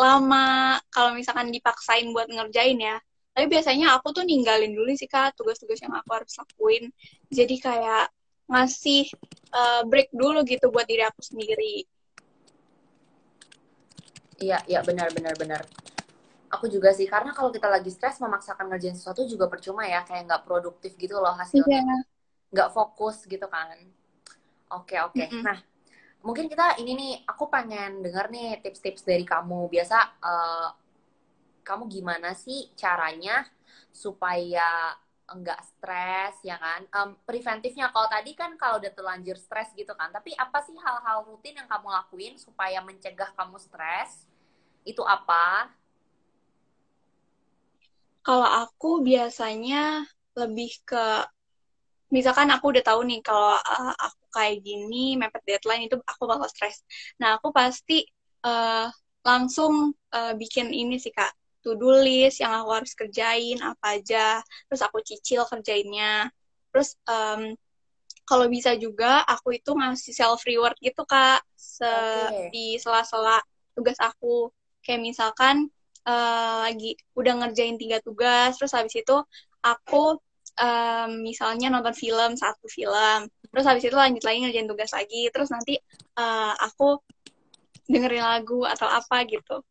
lama 0.00 0.80
kalau 0.88 1.12
misalkan 1.12 1.52
dipaksain 1.52 2.08
buat 2.16 2.32
ngerjain 2.32 2.80
ya. 2.80 2.96
Tapi 3.36 3.46
biasanya 3.52 4.00
aku 4.00 4.16
tuh 4.16 4.24
ninggalin 4.24 4.72
dulu 4.72 4.88
sih 4.96 5.04
Kak 5.06 5.36
tugas-tugas 5.36 5.76
yang 5.84 5.92
aku 5.92 6.08
harus 6.08 6.32
lakuin. 6.40 6.88
Jadi 7.28 7.60
kayak 7.60 8.08
ngasih 8.48 9.12
uh, 9.52 9.82
break 9.86 10.08
dulu 10.10 10.40
gitu 10.48 10.72
buat 10.72 10.88
diri 10.88 11.04
aku 11.04 11.20
sendiri. 11.20 11.84
Iya, 14.40 14.64
iya 14.64 14.80
benar 14.80 15.12
benar 15.12 15.36
benar. 15.36 15.62
Aku 16.50 16.66
juga 16.66 16.90
sih 16.90 17.06
karena 17.06 17.30
kalau 17.30 17.54
kita 17.54 17.70
lagi 17.70 17.94
stres 17.94 18.18
memaksakan 18.18 18.66
ngerjain 18.66 18.98
sesuatu 18.98 19.22
juga 19.22 19.46
percuma 19.46 19.86
ya, 19.86 20.02
kayak 20.02 20.26
nggak 20.26 20.42
produktif 20.42 20.98
gitu 20.98 21.18
loh 21.22 21.34
hasilnya. 21.34 21.80
Iya. 21.82 21.98
Nggak 22.50 22.70
fokus 22.74 23.22
gitu 23.24 23.46
kan. 23.46 23.78
Oke, 24.74 24.98
oke. 24.98 25.18
Mm-mm. 25.18 25.42
Nah, 25.46 25.58
mungkin 26.26 26.50
kita 26.50 26.78
ini 26.82 26.92
nih 26.98 27.12
aku 27.26 27.46
pengen 27.46 28.02
dengar 28.02 28.26
nih 28.34 28.58
tips-tips 28.66 29.06
dari 29.06 29.22
kamu. 29.22 29.70
Biasa 29.70 29.96
uh, 30.18 30.68
kamu 31.62 31.86
gimana 31.86 32.34
sih 32.34 32.74
caranya 32.74 33.46
supaya 33.94 34.98
enggak 35.30 35.62
stres 35.62 36.42
ya 36.42 36.58
kan 36.58 36.82
um, 36.90 37.14
preventifnya 37.22 37.94
kalau 37.94 38.10
tadi 38.10 38.34
kan 38.34 38.58
kalau 38.58 38.82
udah 38.82 38.90
terlanjur 38.90 39.38
stres 39.38 39.70
gitu 39.78 39.94
kan 39.94 40.10
tapi 40.10 40.34
apa 40.34 40.58
sih 40.66 40.74
hal-hal 40.74 41.22
rutin 41.22 41.54
yang 41.54 41.70
kamu 41.70 41.86
lakuin 41.86 42.34
supaya 42.34 42.82
mencegah 42.82 43.30
kamu 43.38 43.56
stres 43.62 44.26
itu 44.82 45.00
apa 45.06 45.70
Kalau 48.20 48.44
aku 48.44 49.00
biasanya 49.00 50.04
lebih 50.36 50.70
ke 50.84 51.24
misalkan 52.10 52.50
aku 52.50 52.74
udah 52.74 52.84
tahu 52.84 53.06
nih 53.06 53.22
kalau 53.22 53.54
uh, 53.54 53.94
aku 53.94 54.22
kayak 54.34 54.66
gini 54.66 55.14
mepet 55.14 55.42
deadline 55.46 55.86
itu 55.86 55.96
aku 56.04 56.26
bakal 56.26 56.46
stres. 56.50 56.82
Nah, 57.22 57.38
aku 57.38 57.54
pasti 57.54 58.02
uh, 58.44 58.90
langsung 59.22 59.94
uh, 60.10 60.34
bikin 60.34 60.74
ini 60.74 60.98
sih 60.98 61.14
Kak, 61.14 61.30
to-do 61.62 62.02
list 62.02 62.42
yang 62.42 62.52
aku 62.56 62.70
harus 62.82 62.92
kerjain 62.98 63.58
apa 63.62 64.00
aja, 64.00 64.42
terus 64.68 64.82
aku 64.82 64.98
cicil 65.06 65.46
kerjainnya. 65.46 66.28
Terus 66.70 66.98
um, 67.06 67.54
kalau 68.26 68.46
bisa 68.46 68.74
juga 68.78 69.22
aku 69.26 69.58
itu 69.58 69.70
ngasih 69.74 70.14
self 70.14 70.42
reward 70.46 70.74
gitu 70.82 71.02
Kak, 71.06 71.42
se 71.54 71.86
Oke. 71.86 72.50
di 72.54 72.78
sela-sela 72.78 73.42
tugas 73.74 73.98
aku. 73.98 74.50
Kayak 74.80 75.02
misalkan 75.14 75.68
uh, 76.10 76.54
lagi 76.66 76.98
udah 77.14 77.34
ngerjain 77.46 77.76
tiga 77.78 77.98
tugas, 78.02 78.58
terus 78.58 78.72
habis 78.74 78.94
itu 78.98 79.16
aku 79.62 80.18
um, 80.58 81.10
misalnya 81.28 81.70
nonton 81.70 81.94
film 81.94 82.30
satu 82.34 82.66
film, 82.66 83.20
terus 83.50 83.64
habis 83.68 83.84
itu 83.86 83.94
lanjut 83.94 84.22
lagi 84.26 84.38
ngerjain 84.42 84.68
tugas 84.70 84.90
lagi, 84.98 85.22
terus 85.34 85.48
nanti 85.54 85.74
uh, 86.18 86.54
aku 86.66 86.98
dengerin 87.92 88.24
lagu 88.26 88.60
atau 88.66 88.86
apa 88.90 89.16
gitu. 89.26 89.62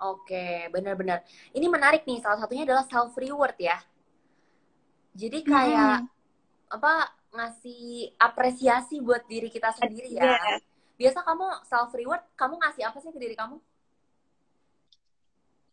Oke, 0.00 0.68
benar-benar. 0.72 1.18
Ini 1.52 1.66
menarik 1.68 2.02
nih. 2.08 2.24
Salah 2.24 2.40
satunya 2.40 2.64
adalah 2.64 2.84
self 2.88 3.12
reward 3.20 3.56
ya. 3.60 3.76
Jadi 5.12 5.44
kayak 5.44 5.92
Hmm, 5.92 6.08
apa 6.72 6.92
ngasih 7.36 8.14
apresiasi 8.16 8.96
buat 9.04 9.22
diri 9.28 9.52
kita 9.52 9.70
sendiri 9.76 10.16
ya. 10.16 10.30
iya. 10.30 10.60
Biasa 10.96 11.20
kamu 11.24 11.46
self 11.68 11.90
reward, 11.92 12.22
kamu 12.40 12.54
ngasih 12.64 12.82
apa 12.88 12.98
sih 13.02 13.12
ke 13.12 13.20
diri 13.20 13.36
kamu? 13.36 13.56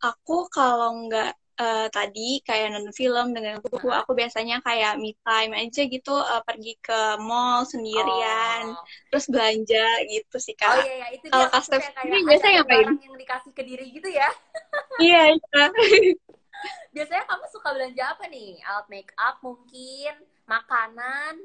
Aku 0.03 0.45
kalau 0.53 0.93
nggak 1.09 1.33
eh, 1.57 1.87
tadi 1.89 2.37
kayak 2.45 2.69
nonton 2.69 2.93
film 2.93 3.33
dengan 3.33 3.57
buku, 3.65 3.89
aku 3.89 4.13
biasanya 4.13 4.61
kayak 4.61 5.01
me 5.01 5.17
time 5.25 5.57
aja 5.57 5.81
gitu, 5.89 6.13
eh, 6.21 6.41
pergi 6.45 6.77
ke 6.77 7.17
mall 7.17 7.65
sendirian, 7.65 8.77
Oh. 8.77 8.85
terus 9.09 9.25
belanja 9.25 9.85
gitu 10.05 10.37
sih 10.37 10.53
Oh 10.53 10.61
Kak. 10.61 10.85
iya 10.85 10.93
ya, 11.01 11.07
itu 11.17 11.25
Kalau 11.33 11.49
dia 11.49 11.49
Kak 11.49 11.61
Steph 11.65 11.87
kayak 11.97 12.21
biasanya 12.29 12.53
ngapain? 12.61 12.87
yang 13.01 13.17
dikasih 13.17 13.51
ke 13.57 13.63
diri 13.65 13.85
gitu 13.89 14.09
ya. 14.13 14.29
Iya, 15.01 15.21
iya. 15.33 15.63
Biasanya 16.93 17.23
kamu 17.29 17.45
suka 17.53 17.69
belanja 17.73 18.03
apa 18.17 18.25
nih? 18.33 18.57
Alat 18.65 18.85
make 18.89 19.13
up 19.17 19.37
mungkin, 19.45 20.13
makanan. 20.49 21.37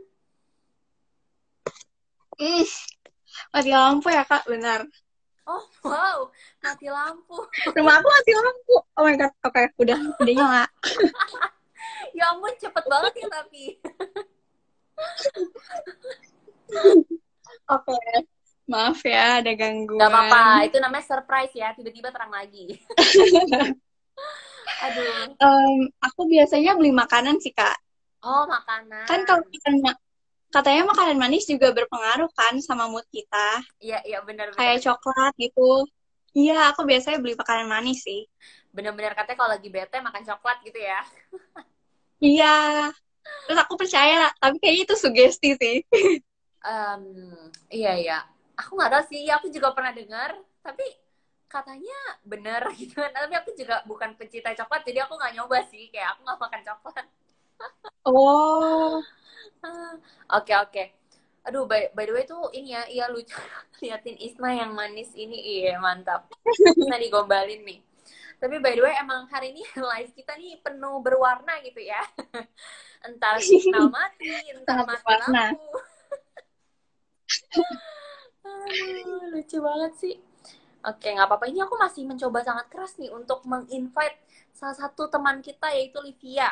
Hmm, 2.41 2.65
mati 3.53 3.71
lampu 3.73 4.09
ya 4.13 4.25
Kak, 4.31 4.45
benar. 4.51 4.81
Oh 5.43 5.65
wow, 5.83 6.31
mati 6.63 6.87
lampu. 6.87 7.35
Rumah 7.75 7.95
aku 7.99 8.09
mati 8.09 8.33
lampu. 8.33 8.75
Oh 8.95 9.03
my 9.03 9.15
God, 9.19 9.33
oke, 9.43 9.63
udah, 9.83 9.99
udah 10.23 10.35
nyala. 10.35 10.65
Ya 12.13 12.29
ampun, 12.31 12.53
cepet 12.61 12.85
banget 12.87 13.13
ya 13.25 13.27
tapi. 13.33 13.65
Oke, 17.73 17.99
maaf 18.69 19.01
ya 19.03 19.41
ada 19.41 19.53
Gak 19.53 19.97
apa-apa, 19.97 20.39
gangguan. 20.61 20.67
itu 20.69 20.77
namanya 20.79 21.05
surprise 21.09 21.53
ya. 21.57 21.73
Tiba-tiba 21.73 22.13
terang 22.13 22.31
lagi. 22.31 22.77
Aduh. 24.85 25.33
Em, 25.41 25.81
aku 26.05 26.21
biasanya 26.29 26.77
beli 26.77 26.93
makanan 26.93 27.41
sih 27.41 27.55
Kak. 27.55 27.81
Oh, 28.23 28.45
makanan. 28.47 29.07
Kan 29.09 29.25
kalau 29.25 29.43
ma- 29.83 29.99
katanya 30.53 30.83
makanan 30.93 31.17
manis 31.19 31.45
juga 31.49 31.73
berpengaruh 31.73 32.31
kan 32.37 32.55
sama 32.61 32.85
mood 32.93 33.07
kita. 33.09 33.65
Iya, 33.81 33.99
iya 34.05 34.19
benar-benar. 34.23 34.61
Kayak 34.61 34.79
coklat 34.85 35.33
gitu. 35.41 35.89
Iya, 36.33 36.73
aku 36.73 36.81
biasanya 36.89 37.19
beli 37.21 37.35
makanan 37.37 37.69
manis 37.69 37.99
sih. 38.07 38.25
Benar-benar 38.73 39.13
katanya 39.13 39.39
kalau 39.41 39.53
lagi 39.53 39.69
bete 39.69 39.97
makan 40.01 40.23
coklat 40.25 40.57
gitu 40.65 40.79
ya. 40.81 41.01
Iya. 42.23 42.47
Terus 43.47 43.59
aku 43.65 43.75
percaya, 43.81 44.31
tapi 44.39 44.57
kayaknya 44.63 44.83
itu 44.87 44.95
sugesti 44.99 45.49
sih. 45.59 45.77
Em, 46.63 47.03
iya, 47.75 47.93
iya. 48.03 48.19
Aku 48.61 48.71
nggak 48.79 48.91
tahu 48.93 49.05
sih, 49.11 49.23
aku 49.37 49.47
juga 49.51 49.69
pernah 49.77 49.93
dengar, 49.99 50.31
tapi 50.63 50.85
katanya 51.51 51.99
bener 52.31 52.63
gitu 52.81 52.95
kan. 53.03 53.11
Tapi 53.13 53.35
aku 53.41 53.51
juga 53.61 53.77
bukan 53.91 54.11
pencinta 54.19 54.51
coklat, 54.59 54.83
jadi 54.87 54.99
aku 55.07 55.13
nggak 55.19 55.33
nyoba 55.37 55.59
sih. 55.71 55.91
Kayak 55.93 56.09
aku 56.17 56.21
nggak 56.27 56.41
makan 56.43 56.61
coklat. 56.69 57.07
Oh, 58.05 59.03
Oke, 60.33 60.53
oke. 60.57 60.85
Aduh, 61.43 61.67
by, 61.67 61.91
by 61.91 62.07
the 62.07 62.15
way 62.15 62.23
tuh 62.23 62.55
ini 62.55 62.75
ya, 62.75 62.83
iya 62.87 63.05
lucu. 63.11 63.35
Liatin 63.83 64.15
Isna 64.19 64.55
yang 64.55 64.73
manis 64.79 65.11
ini, 65.19 65.63
iya 65.63 65.79
mantap. 65.83 66.31
Bisa 66.47 66.97
digombalin 66.99 67.67
nih. 67.67 67.81
Tapi 68.43 68.59
by 68.59 68.75
the 68.75 68.83
way, 68.83 68.95
emang 68.99 69.31
hari 69.31 69.55
ini 69.55 69.63
live 69.95 70.11
kita 70.15 70.35
nih 70.35 70.59
penuh 70.63 70.99
berwarna 71.03 71.63
gitu 71.63 71.83
ya. 71.83 72.03
Entar 73.07 73.39
signal 73.43 73.91
mati, 73.91 74.31
entar 74.55 74.87
Sangat 74.87 75.03
mati 75.03 75.15
lampu. 75.31 75.67
Aduh, 78.43 79.23
lucu 79.35 79.59
banget 79.59 79.93
sih. 79.99 80.15
Oke, 80.83 81.15
nggak 81.15 81.27
apa-apa. 81.31 81.47
Ini 81.51 81.63
aku 81.67 81.79
masih 81.79 82.03
mencoba 82.07 82.43
sangat 82.43 82.67
keras 82.67 82.99
nih 82.99 83.11
untuk 83.15 83.47
meng-invite 83.47 84.19
salah 84.51 84.75
satu 84.75 85.07
teman 85.07 85.39
kita 85.39 85.71
yaitu 85.75 85.99
Livia. 86.03 86.51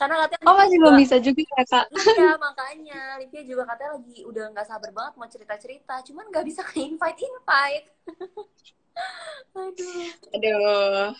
Karena 0.00 0.16
katanya 0.24 0.44
oh 0.48 0.54
masih 0.56 0.76
belum 0.80 0.96
bisa 0.96 1.16
juga 1.20 1.42
ya 1.44 1.64
Kak. 1.68 1.84
Iya, 1.92 2.30
makanya 2.40 3.00
Livia 3.20 3.42
juga 3.44 3.62
katanya 3.68 3.90
lagi 4.00 4.16
udah 4.24 4.44
nggak 4.56 4.66
sabar 4.66 4.90
banget 4.96 5.12
mau 5.20 5.28
cerita-cerita, 5.28 5.94
cuman 6.08 6.24
nggak 6.32 6.44
bisa 6.48 6.64
ke 6.64 6.80
invite-invite. 6.88 7.86
Aduh. 9.60 10.08
Aduh, 10.34 11.12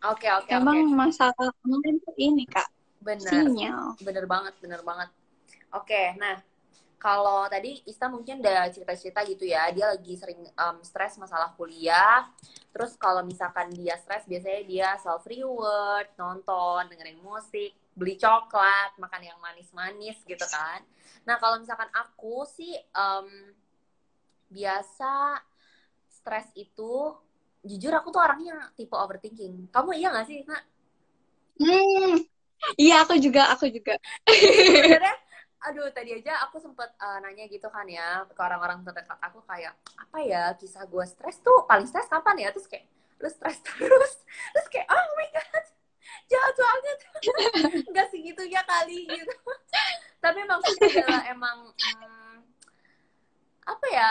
Oke, 0.00 0.28
oke, 0.32 0.48
oke. 0.48 0.48
emang 0.48 0.78
masalah 0.96 1.52
kemarin 1.60 2.00
tuh 2.00 2.14
ini 2.16 2.48
Kak, 2.48 2.68
Bener, 3.04 3.20
sinyal. 3.20 4.00
bener 4.00 4.24
banget, 4.24 4.54
bener 4.62 4.80
banget. 4.80 5.08
Oke, 5.76 6.16
nah 6.16 6.40
kalau 7.00 7.48
tadi 7.48 7.80
Ista 7.88 8.08
mungkin 8.08 8.40
udah 8.40 8.68
cerita-cerita 8.72 9.20
gitu 9.28 9.44
ya, 9.48 9.68
dia 9.72 9.88
lagi 9.92 10.16
sering 10.16 10.40
um, 10.56 10.76
stres 10.84 11.16
masalah 11.20 11.52
kuliah. 11.56 12.28
Terus 12.72 12.92
kalau 12.96 13.20
misalkan 13.24 13.68
dia 13.72 13.96
stres, 14.00 14.24
biasanya 14.28 14.62
dia 14.68 14.88
self 15.00 15.24
reward, 15.28 16.08
nonton, 16.20 16.88
dengerin 16.92 17.20
musik, 17.24 17.72
beli 17.94 18.16
coklat, 18.16 18.96
makan 18.96 19.22
yang 19.22 19.38
manis-manis 19.42 20.18
gitu 20.24 20.46
kan. 20.46 20.80
Nah 21.26 21.36
kalau 21.36 21.60
misalkan 21.60 21.90
aku 21.92 22.46
sih 22.48 22.72
um, 22.96 23.28
biasa 24.50 25.42
stres 26.10 26.48
itu, 26.54 27.14
jujur 27.62 27.92
aku 27.94 28.10
tuh 28.14 28.22
orangnya 28.22 28.72
tipe 28.74 28.94
overthinking. 28.94 29.68
Kamu 29.70 29.94
iya 29.94 30.10
gak 30.14 30.26
sih, 30.26 30.42
Nak? 30.46 30.62
Hmm, 31.60 32.14
iya 32.80 33.04
aku 33.04 33.20
juga, 33.20 33.52
aku 33.52 33.68
juga. 33.68 33.98
sebenarnya 34.30 35.16
aduh 35.60 35.92
tadi 35.92 36.16
aja 36.16 36.40
aku 36.48 36.56
sempet 36.56 36.88
uh, 36.96 37.20
nanya 37.20 37.44
gitu 37.44 37.68
kan 37.68 37.84
ya 37.84 38.24
ke 38.24 38.40
orang-orang 38.40 38.80
terdekat 38.80 39.20
aku 39.20 39.44
kayak 39.44 39.76
apa 39.92 40.18
ya 40.24 40.56
kisah 40.56 40.88
gue 40.88 41.04
stres 41.04 41.36
tuh 41.44 41.68
paling 41.68 41.84
stres 41.84 42.08
kapan 42.08 42.40
ya 42.40 42.48
terus 42.48 42.64
kayak 42.64 42.88
lu 43.20 43.28
stres 43.28 43.60
terus 43.60 44.12
terus 44.56 44.66
kayak 44.72 44.88
oh 44.88 45.06
my 45.20 45.28
god 45.36 45.64
jahat 46.30 46.54
banget. 46.56 46.98
Nggak 47.90 48.06
segitunya 48.10 48.62
kali 48.64 49.08
gitu. 49.08 49.36
Tapi 50.20 50.40
maksudnya 50.44 50.88
adalah 51.00 51.22
emang 51.32 51.58
hmm, 51.72 52.36
apa 53.66 53.86
ya 53.90 54.10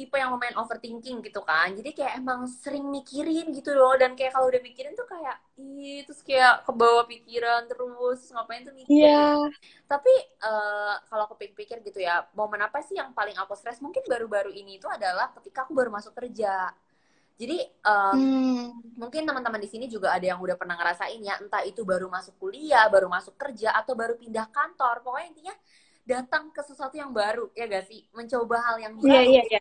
tipe 0.00 0.16
yang 0.16 0.32
lumayan 0.32 0.56
overthinking 0.56 1.20
gitu 1.20 1.44
kan. 1.44 1.76
Jadi 1.76 1.92
kayak 1.92 2.24
emang 2.24 2.48
sering 2.48 2.88
mikirin 2.88 3.52
gitu 3.52 3.76
loh. 3.76 3.92
Dan 4.00 4.16
kayak 4.16 4.32
kalau 4.32 4.48
udah 4.48 4.62
mikirin 4.64 4.96
tuh 4.96 5.04
kayak 5.04 5.36
ih 5.60 6.00
terus 6.08 6.24
kayak 6.24 6.64
kebawa 6.64 7.04
pikiran 7.04 7.68
terus 7.68 8.24
ngapain 8.32 8.64
tuh 8.64 8.72
mikir 8.72 8.88
Iya, 8.88 9.44
tapi 9.84 10.08
eh, 10.24 10.94
kalau 11.04 11.28
aku 11.28 11.36
pikir-pikir 11.36 11.84
gitu 11.84 12.00
ya, 12.00 12.24
momen 12.32 12.64
apa 12.64 12.80
sih 12.80 12.96
yang 12.96 13.12
paling 13.12 13.36
aku 13.36 13.52
stres? 13.52 13.84
Mungkin 13.84 14.00
baru-baru 14.08 14.48
ini 14.56 14.80
itu 14.80 14.88
adalah 14.88 15.28
ketika 15.36 15.68
aku 15.68 15.76
baru 15.76 15.92
masuk 15.92 16.16
kerja. 16.16 16.72
Jadi 17.40 17.56
um, 17.88 18.16
hmm. 18.20 18.64
mungkin 19.00 19.24
teman-teman 19.24 19.56
di 19.64 19.64
sini 19.72 19.88
juga 19.88 20.12
ada 20.12 20.28
yang 20.28 20.36
udah 20.44 20.60
pernah 20.60 20.76
ngerasain 20.76 21.16
ya, 21.24 21.40
entah 21.40 21.64
itu 21.64 21.88
baru 21.88 22.12
masuk 22.12 22.36
kuliah, 22.36 22.84
baru 22.92 23.08
masuk 23.08 23.32
kerja, 23.40 23.72
atau 23.80 23.96
baru 23.96 24.20
pindah 24.20 24.44
kantor. 24.52 25.00
Pokoknya 25.00 25.28
intinya 25.32 25.54
datang 26.04 26.52
ke 26.52 26.60
sesuatu 26.60 27.00
yang 27.00 27.08
baru, 27.16 27.48
ya 27.56 27.64
gak 27.64 27.88
sih? 27.88 28.04
Mencoba 28.12 28.60
hal 28.60 28.76
yang 28.84 28.92
baru. 29.00 29.08
Iya, 29.08 29.20
iya, 29.24 29.42
iya. 29.56 29.60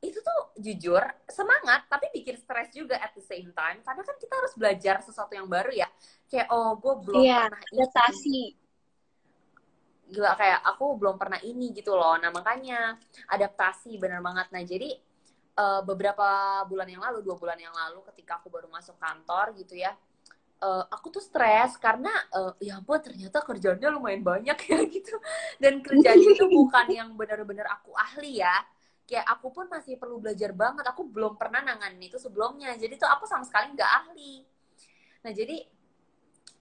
Itu 0.00 0.24
tuh 0.24 0.56
jujur 0.56 1.04
semangat, 1.28 1.84
tapi 1.92 2.08
bikin 2.16 2.40
stres 2.40 2.72
juga 2.72 2.96
at 2.96 3.12
the 3.12 3.20
same 3.20 3.52
time. 3.52 3.84
Karena 3.84 4.00
kan 4.08 4.16
kita 4.16 4.32
harus 4.32 4.52
belajar 4.56 4.96
sesuatu 5.04 5.36
yang 5.36 5.52
baru 5.52 5.68
ya. 5.68 5.88
Kayak, 6.32 6.48
oh 6.48 6.80
gue 6.80 6.94
belum 7.12 7.28
iya, 7.28 7.44
pernah 7.44 7.60
adaptasi. 7.76 8.56
Gila, 10.08 10.32
kayak 10.32 10.64
aku 10.64 10.96
belum 10.96 11.20
pernah 11.20 11.44
ini 11.44 11.76
gitu 11.76 11.92
loh. 11.92 12.16
Nah, 12.16 12.32
makanya 12.32 12.96
adaptasi 13.28 14.00
bener 14.00 14.24
banget. 14.24 14.48
Nah, 14.48 14.64
jadi 14.64 14.96
uh, 15.58 15.82
beberapa 15.82 16.62
bulan 16.70 16.86
yang 16.86 17.02
lalu, 17.02 17.26
dua 17.26 17.34
bulan 17.34 17.58
yang 17.58 17.74
lalu, 17.74 18.06
ketika 18.14 18.38
aku 18.38 18.46
baru 18.46 18.70
masuk 18.70 18.94
kantor 19.02 19.58
gitu 19.58 19.74
ya, 19.74 19.92
uh, 20.62 20.84
aku 20.86 21.10
tuh 21.10 21.22
stres 21.22 21.74
karena 21.76 22.10
uh, 22.34 22.54
ya 22.62 22.78
ampun 22.78 23.02
ternyata 23.02 23.42
kerjanya 23.42 23.90
lumayan 23.90 24.22
banyak 24.22 24.58
ya 24.70 24.78
gitu. 24.94 25.14
Dan 25.58 25.82
kerjaan 25.82 26.18
itu 26.18 26.46
bukan 26.46 26.86
yang 26.98 27.10
benar-benar 27.18 27.66
aku 27.74 27.90
ahli 27.98 28.42
ya. 28.42 28.54
Kayak 29.08 29.24
aku 29.40 29.48
pun 29.50 29.66
masih 29.72 29.96
perlu 29.96 30.20
belajar 30.20 30.52
banget. 30.52 30.84
Aku 30.84 31.08
belum 31.08 31.40
pernah 31.40 31.64
nanganin 31.64 32.12
itu 32.12 32.20
sebelumnya. 32.20 32.76
Jadi 32.76 33.00
tuh 33.00 33.08
aku 33.08 33.24
sama 33.24 33.42
sekali 33.42 33.72
nggak 33.72 33.92
ahli. 34.04 34.44
Nah 35.24 35.32
jadi 35.32 35.64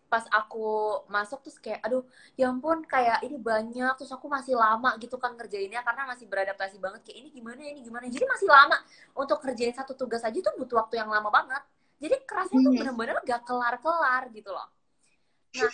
pas 0.07 0.23
aku 0.31 1.03
masuk 1.11 1.43
terus 1.43 1.59
kayak 1.59 1.83
aduh 1.83 2.03
ya 2.39 2.47
ampun 2.47 2.83
kayak 2.87 3.23
ini 3.23 3.37
banyak. 3.39 3.93
Terus 3.99 4.11
aku 4.11 4.27
masih 4.31 4.55
lama 4.55 4.95
gitu 4.99 5.15
kan 5.19 5.35
ngerjainnya 5.35 5.83
karena 5.83 6.07
masih 6.07 6.25
beradaptasi 6.25 6.79
banget 6.79 7.03
kayak 7.05 7.17
ini 7.23 7.29
gimana 7.31 7.59
ini 7.63 7.81
gimana 7.83 8.05
jadi 8.07 8.25
masih 8.25 8.47
lama 8.47 8.77
untuk 9.15 9.37
kerjain 9.43 9.75
satu 9.75 9.93
tugas 9.93 10.23
aja 10.23 10.39
tuh 10.39 10.55
butuh 10.59 10.83
waktu 10.83 10.99
yang 10.99 11.11
lama 11.11 11.27
banget. 11.29 11.63
Jadi 11.97 12.15
kerasnya 12.29 12.59
tuh 12.61 12.71
hmm. 12.71 12.79
bener-bener 12.79 13.17
gak 13.25 13.41
kelar-kelar 13.45 14.29
gitu 14.31 14.53
loh. 14.53 14.69
Nah 15.57 15.71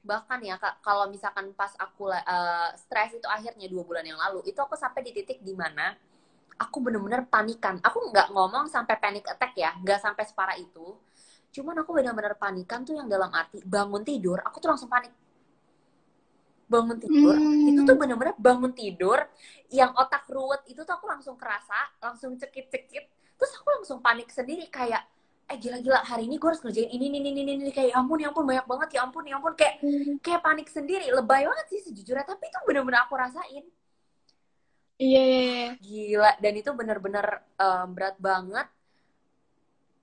bahkan 0.00 0.40
ya 0.40 0.56
kak 0.56 0.80
kalau 0.80 1.12
misalkan 1.12 1.52
pas 1.52 1.76
aku 1.76 2.08
uh, 2.08 2.72
stres 2.72 3.12
itu 3.12 3.28
akhirnya 3.28 3.68
dua 3.68 3.84
bulan 3.84 4.04
yang 4.04 4.16
lalu 4.16 4.40
itu 4.48 4.56
aku 4.56 4.72
sampai 4.72 5.04
di 5.04 5.12
titik 5.12 5.44
di 5.44 5.52
mana 5.52 5.92
aku 6.56 6.80
bener-bener 6.80 7.28
panikan. 7.28 7.76
Aku 7.84 8.08
nggak 8.08 8.32
ngomong 8.32 8.68
sampai 8.68 8.96
panic 8.96 9.28
attack 9.28 9.52
ya 9.56 9.76
nggak 9.80 10.00
sampai 10.00 10.24
separah 10.24 10.56
itu 10.56 10.96
Cuman 11.50 11.74
aku 11.82 11.90
benar-benar 11.98 12.38
panikan 12.38 12.86
tuh 12.86 12.94
yang 12.94 13.10
dalam 13.10 13.30
arti 13.34 13.58
bangun 13.66 14.06
tidur, 14.06 14.38
aku 14.42 14.62
tuh 14.62 14.70
langsung 14.70 14.86
panik. 14.86 15.10
Bangun 16.70 17.02
tidur, 17.02 17.34
hmm. 17.34 17.70
itu 17.74 17.80
tuh 17.82 17.96
benar-benar 17.98 18.38
bangun 18.38 18.70
tidur, 18.70 19.18
yang 19.74 19.90
otak 19.98 20.30
ruwet 20.30 20.62
itu 20.70 20.86
tuh 20.86 20.94
aku 20.94 21.10
langsung 21.10 21.34
kerasa, 21.34 21.90
langsung 21.98 22.38
cekit-cekit. 22.38 23.10
Terus 23.34 23.52
aku 23.58 23.68
langsung 23.74 23.98
panik 23.98 24.30
sendiri 24.30 24.70
kayak, 24.70 25.02
eh 25.50 25.58
gila-gila 25.58 26.06
hari 26.06 26.30
ini 26.30 26.38
gue 26.38 26.46
harus 26.46 26.62
ngerjain 26.62 26.86
ini, 26.94 27.10
ini, 27.10 27.18
ini, 27.26 27.40
ini, 27.42 27.52
ini. 27.58 27.72
kayak 27.74 27.90
ya 27.90 27.98
ampun, 27.98 28.22
ya 28.22 28.30
ampun, 28.30 28.46
banyak 28.46 28.66
banget, 28.70 28.88
ya 28.94 29.00
ampun, 29.02 29.24
ya 29.26 29.34
ampun. 29.42 29.54
Kayak, 29.58 29.74
hmm. 29.82 30.22
kayak 30.22 30.40
panik 30.46 30.68
sendiri, 30.70 31.10
lebay 31.10 31.42
banget 31.42 31.66
sih 31.74 31.80
sejujurnya. 31.90 32.22
Tapi 32.22 32.46
itu 32.46 32.58
benar-benar 32.62 33.10
aku 33.10 33.18
rasain. 33.18 33.66
Iya, 35.00 35.18
yeah, 35.18 35.26
yeah. 35.26 35.70
Gila, 35.82 36.30
dan 36.38 36.52
itu 36.54 36.70
benar-benar 36.70 37.26
um, 37.58 37.88
berat 37.98 38.14
banget 38.22 38.70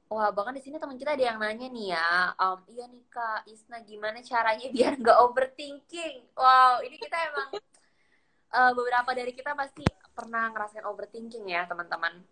Wah, 0.07 0.31
bahkan 0.31 0.55
di 0.55 0.63
sini 0.63 0.79
teman 0.79 0.95
kita 0.95 1.19
ada 1.19 1.23
yang 1.23 1.35
nanya 1.35 1.67
nih 1.67 1.91
ya, 1.91 2.31
um, 2.39 2.63
iya 2.71 2.87
nih 2.87 3.03
Kak 3.11 3.43
Isna, 3.43 3.83
gimana 3.83 4.23
caranya 4.23 4.71
biar 4.71 4.95
nggak 4.95 5.19
overthinking? 5.19 6.31
Wow, 6.31 6.79
ini 6.79 6.95
kita 6.95 7.17
emang 7.27 7.49
uh, 8.55 8.71
beberapa 8.71 9.11
dari 9.11 9.35
kita 9.35 9.51
pasti 9.51 9.83
pernah 10.15 10.47
ngerasain 10.55 10.87
overthinking 10.87 11.51
ya, 11.51 11.67
teman-teman. 11.67 12.23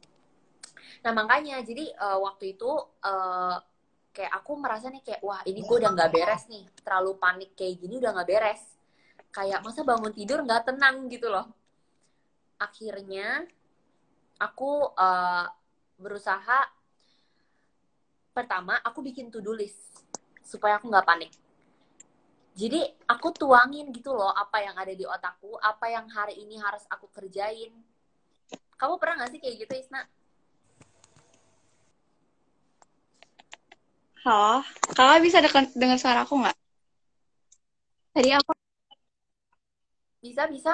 Nah, 1.04 1.12
makanya 1.12 1.60
jadi 1.68 1.92
uh, 2.00 2.24
waktu 2.24 2.56
itu 2.56 2.72
uh, 3.04 3.60
kayak 4.16 4.32
aku 4.40 4.56
merasa 4.56 4.88
nih 4.88 5.04
kayak, 5.04 5.20
wah 5.20 5.44
ini 5.44 5.60
gue 5.60 5.76
udah 5.76 5.92
nggak 5.92 6.12
beres 6.16 6.48
nih, 6.48 6.64
terlalu 6.80 7.20
panik 7.20 7.60
kayak 7.60 7.76
gini 7.76 8.00
udah 8.00 8.16
nggak 8.16 8.30
beres. 8.32 8.64
Kayak 9.36 9.60
masa 9.68 9.84
bangun 9.84 10.16
tidur 10.16 10.40
nggak 10.48 10.72
tenang 10.72 11.12
gitu 11.12 11.28
loh. 11.28 11.52
Akhirnya 12.56 13.44
aku 14.40 14.96
uh, 14.96 15.52
berusaha 16.00 16.72
pertama 18.36 18.76
aku 18.84 19.00
bikin 19.00 19.32
to-do 19.32 19.56
list 19.56 20.04
supaya 20.44 20.76
aku 20.76 20.92
nggak 20.92 21.08
panik. 21.08 21.32
Jadi 22.56 22.84
aku 23.08 23.32
tuangin 23.32 23.96
gitu 23.96 24.12
loh 24.12 24.32
apa 24.36 24.60
yang 24.60 24.76
ada 24.76 24.92
di 24.92 25.08
otakku, 25.08 25.56
apa 25.64 25.88
yang 25.88 26.12
hari 26.12 26.36
ini 26.44 26.60
harus 26.60 26.84
aku 26.92 27.08
kerjain. 27.16 27.72
Kamu 28.76 29.00
pernah 29.00 29.24
gak 29.24 29.32
sih 29.32 29.40
kayak 29.40 29.56
gitu, 29.64 29.74
Isna? 29.88 30.04
Halo, 34.24 34.64
kakak 34.92 35.20
bisa 35.24 35.40
dengar 35.76 35.96
suara 35.96 36.28
aku 36.28 36.36
nggak? 36.44 36.56
Tadi 38.16 38.30
aku 38.36 38.52
bisa 40.20 40.44
bisa. 40.52 40.74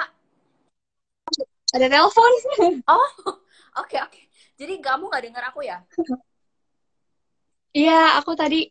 Ada 1.76 1.88
telepon. 1.92 2.32
Oh, 2.88 2.98
oke 3.26 3.38
okay, 3.86 4.00
oke. 4.02 4.14
Okay. 4.14 4.24
Jadi 4.56 4.80
kamu 4.80 5.10
nggak 5.10 5.24
dengar 5.26 5.44
aku 5.50 5.66
ya? 5.66 5.82
Iya, 7.72 8.20
aku 8.20 8.36
tadi 8.36 8.68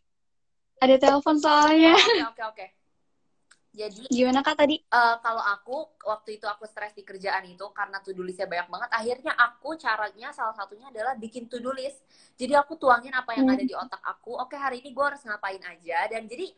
ada 0.81 0.95
telepon 0.97 1.37
soalnya. 1.41 1.93
Oke, 1.93 2.05
oh, 2.05 2.13
oke, 2.13 2.17
okay, 2.17 2.45
oke. 2.45 2.55
Okay. 2.57 2.69
Jadi 3.71 4.03
gimana 4.11 4.43
kak 4.43 4.59
tadi? 4.59 4.83
Uh, 4.91 5.15
kalau 5.23 5.39
aku 5.39 5.95
waktu 6.03 6.35
itu 6.35 6.43
aku 6.43 6.67
stres 6.67 6.91
di 6.91 7.07
kerjaan 7.07 7.47
itu 7.47 7.63
karena 7.71 8.03
to 8.03 8.11
do 8.11 8.19
listnya 8.19 8.43
banyak 8.43 8.67
banget. 8.67 8.89
Akhirnya 8.91 9.31
aku 9.31 9.79
caranya 9.79 10.35
salah 10.35 10.51
satunya 10.51 10.91
adalah 10.91 11.15
bikin 11.15 11.47
to 11.47 11.63
do 11.63 11.71
list. 11.71 12.03
Jadi 12.35 12.51
aku 12.51 12.75
tuangin 12.75 13.15
apa 13.15 13.31
yang 13.31 13.47
hmm. 13.47 13.55
ada 13.55 13.63
di 13.63 13.71
otak 13.71 14.03
aku. 14.03 14.35
Oke 14.43 14.59
hari 14.59 14.83
ini 14.83 14.91
gue 14.91 15.05
harus 15.07 15.23
ngapain 15.23 15.63
aja. 15.63 16.03
Dan 16.11 16.27
jadi 16.27 16.51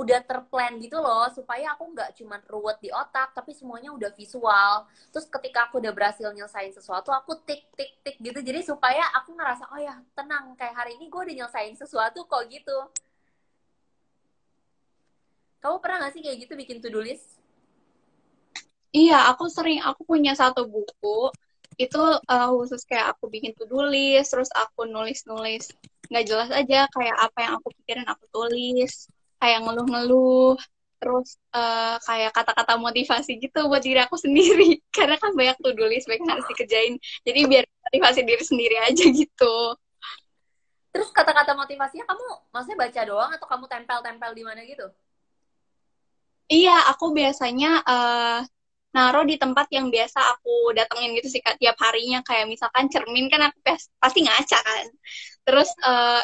udah 0.00 0.20
terplan 0.24 0.80
gitu 0.80 0.96
loh 0.96 1.28
supaya 1.30 1.76
aku 1.76 1.92
nggak 1.92 2.16
cuma 2.16 2.40
ruwet 2.48 2.80
di 2.80 2.88
otak 2.88 3.36
tapi 3.36 3.52
semuanya 3.52 3.92
udah 3.92 4.10
visual. 4.16 4.88
Terus 5.12 5.26
ketika 5.28 5.68
aku 5.68 5.78
udah 5.78 5.92
berhasil 5.92 6.28
nyelesain 6.32 6.72
sesuatu 6.72 7.12
aku 7.12 7.36
tik 7.44 7.68
tik 7.76 7.92
tik 8.00 8.16
gitu. 8.18 8.40
Jadi 8.40 8.60
supaya 8.64 9.04
aku 9.20 9.36
ngerasa 9.36 9.68
oh 9.70 9.80
ya 9.80 10.00
tenang 10.16 10.56
kayak 10.56 10.74
hari 10.74 10.96
ini 10.96 11.12
gue 11.12 11.20
udah 11.20 11.36
nyelesain 11.44 11.74
sesuatu 11.76 12.24
kok 12.24 12.44
gitu. 12.48 12.78
Kamu 15.60 15.76
pernah 15.84 16.08
gak 16.08 16.16
sih 16.16 16.24
kayak 16.24 16.48
gitu 16.48 16.52
bikin 16.56 16.80
to-do 16.80 17.04
list? 17.04 17.36
Iya, 18.90 19.28
aku 19.30 19.46
sering, 19.46 19.84
aku 19.84 20.02
punya 20.02 20.32
satu 20.34 20.66
buku, 20.66 21.30
itu 21.78 22.00
uh, 22.00 22.48
khusus 22.56 22.82
kayak 22.88 23.12
aku 23.14 23.30
bikin 23.30 23.52
to-do 23.54 23.86
list, 23.86 24.32
terus 24.34 24.50
aku 24.56 24.88
nulis-nulis, 24.88 25.70
nggak 26.10 26.24
jelas 26.26 26.50
aja 26.50 26.90
kayak 26.90 27.16
apa 27.22 27.38
yang 27.38 27.52
aku 27.60 27.68
pikirin 27.70 28.08
aku 28.10 28.24
tulis 28.34 29.06
kayak 29.40 29.64
ngeluh-ngeluh 29.64 30.54
terus 31.00 31.40
uh, 31.56 31.96
kayak 32.04 32.28
kata-kata 32.36 32.76
motivasi 32.76 33.40
gitu 33.40 33.66
buat 33.72 33.80
diri 33.80 34.04
aku 34.04 34.20
sendiri. 34.20 34.84
Karena 34.96 35.16
kan 35.16 35.32
banyak 35.32 35.56
tuh 35.58 35.72
tulis 35.72 36.04
banyak 36.04 36.28
harus 36.28 36.46
dikerjain. 36.52 37.00
Jadi 37.24 37.40
biar 37.48 37.64
motivasi 37.88 38.20
diri 38.28 38.44
sendiri 38.44 38.76
aja 38.84 39.04
gitu. 39.08 39.56
Terus 40.92 41.08
kata-kata 41.16 41.56
motivasinya 41.56 42.04
kamu 42.04 42.24
maksudnya 42.52 42.78
baca 42.78 43.00
doang 43.08 43.30
atau 43.32 43.46
kamu 43.48 43.64
tempel-tempel 43.66 44.30
di 44.36 44.42
mana 44.44 44.60
gitu? 44.68 44.86
Iya 46.50 46.90
aku 46.92 47.16
biasanya 47.16 47.80
uh, 47.86 48.40
naruh 48.90 49.22
di 49.22 49.38
tempat 49.38 49.70
yang 49.70 49.86
biasa 49.86 50.18
aku 50.18 50.74
datengin 50.74 51.16
gitu 51.16 51.32
sih 51.32 51.40
tiap 51.40 51.80
harinya. 51.80 52.20
Kayak 52.26 52.50
misalkan 52.50 52.92
cermin 52.92 53.32
kan 53.32 53.48
aku 53.48 53.58
pasti 53.96 54.20
ngaca 54.20 54.58
kan. 54.60 54.86
Terus 55.48 55.70
uh, 55.80 56.20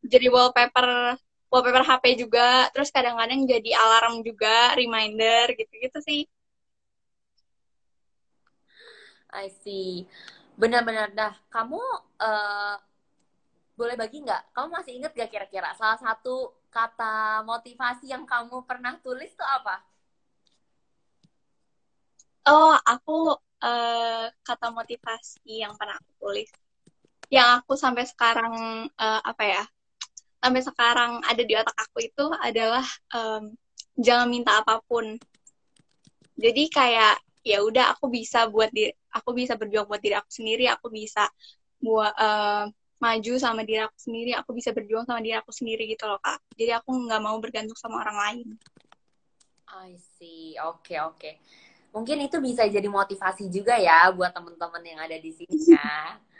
jadi 0.00 0.32
wallpaper 0.32 1.18
wallpaper 1.54 1.86
HP 1.86 2.04
juga, 2.18 2.66
terus 2.74 2.90
kadang-kadang 2.90 3.46
jadi 3.46 3.70
alarm 3.78 4.26
juga, 4.26 4.74
reminder 4.74 5.54
gitu-gitu 5.54 6.02
sih. 6.02 6.26
I 9.30 9.46
see. 9.62 10.10
Benar-benar 10.58 11.14
dah. 11.14 11.34
Kamu 11.54 11.78
uh, 12.18 12.74
boleh 13.78 13.94
bagi 13.94 14.26
nggak? 14.26 14.50
Kamu 14.50 14.66
masih 14.74 14.98
inget 14.98 15.14
gak 15.14 15.30
kira-kira 15.30 15.70
salah 15.78 15.98
satu 15.98 16.50
kata 16.74 17.46
motivasi 17.46 18.10
yang 18.10 18.26
kamu 18.26 18.66
pernah 18.66 18.98
tulis 18.98 19.30
tuh 19.38 19.46
apa? 19.46 19.78
Oh, 22.50 22.74
aku 22.82 23.38
uh, 23.62 24.26
kata 24.42 24.68
motivasi 24.74 25.62
yang 25.62 25.78
pernah 25.78 25.96
aku 26.02 26.12
tulis, 26.18 26.50
yang 27.30 27.62
aku 27.62 27.78
sampai 27.78 28.04
sekarang 28.04 28.54
uh, 28.98 29.20
apa 29.22 29.44
ya 29.46 29.64
sampai 30.44 30.60
sekarang 30.60 31.12
ada 31.24 31.40
di 31.40 31.56
otak 31.56 31.72
aku 31.72 32.04
itu 32.04 32.24
adalah 32.44 32.84
um, 33.16 33.56
jangan 33.96 34.28
minta 34.28 34.60
apa 34.60 34.84
pun. 34.84 35.16
Jadi 36.36 36.68
kayak 36.68 37.16
ya 37.40 37.64
udah 37.64 37.96
aku 37.96 38.12
bisa 38.12 38.44
buat 38.52 38.68
diri 38.68 38.92
aku 39.08 39.32
bisa 39.32 39.56
berjuang 39.56 39.88
buat 39.88 40.04
diri 40.04 40.20
aku 40.20 40.28
sendiri, 40.28 40.68
aku 40.68 40.92
bisa 40.92 41.24
buat 41.80 42.12
uh, 42.20 42.68
maju 43.00 43.32
sama 43.40 43.64
diri 43.64 43.80
aku 43.80 43.96
sendiri, 43.96 44.36
aku 44.36 44.52
bisa 44.52 44.76
berjuang 44.76 45.08
sama 45.08 45.24
diri 45.24 45.40
aku 45.40 45.48
sendiri 45.48 45.88
gitu 45.88 46.04
loh 46.04 46.20
kak. 46.20 46.44
Jadi 46.60 46.76
aku 46.76 46.92
nggak 46.92 47.22
mau 47.24 47.36
bergantung 47.40 47.78
sama 47.80 48.04
orang 48.04 48.18
lain. 48.20 48.48
I 49.74 49.96
see, 50.20 50.60
oke 50.60 50.84
okay, 50.84 50.98
oke. 51.00 51.16
Okay. 51.16 51.34
Mungkin 51.94 52.26
itu 52.26 52.36
bisa 52.42 52.66
jadi 52.66 52.90
motivasi 52.90 53.46
juga 53.48 53.78
ya 53.78 54.10
buat 54.10 54.34
temen-temen 54.34 54.82
yang 54.82 55.00
ada 55.00 55.16
di 55.16 55.30
sini 55.30 55.72
ya. 55.72 56.18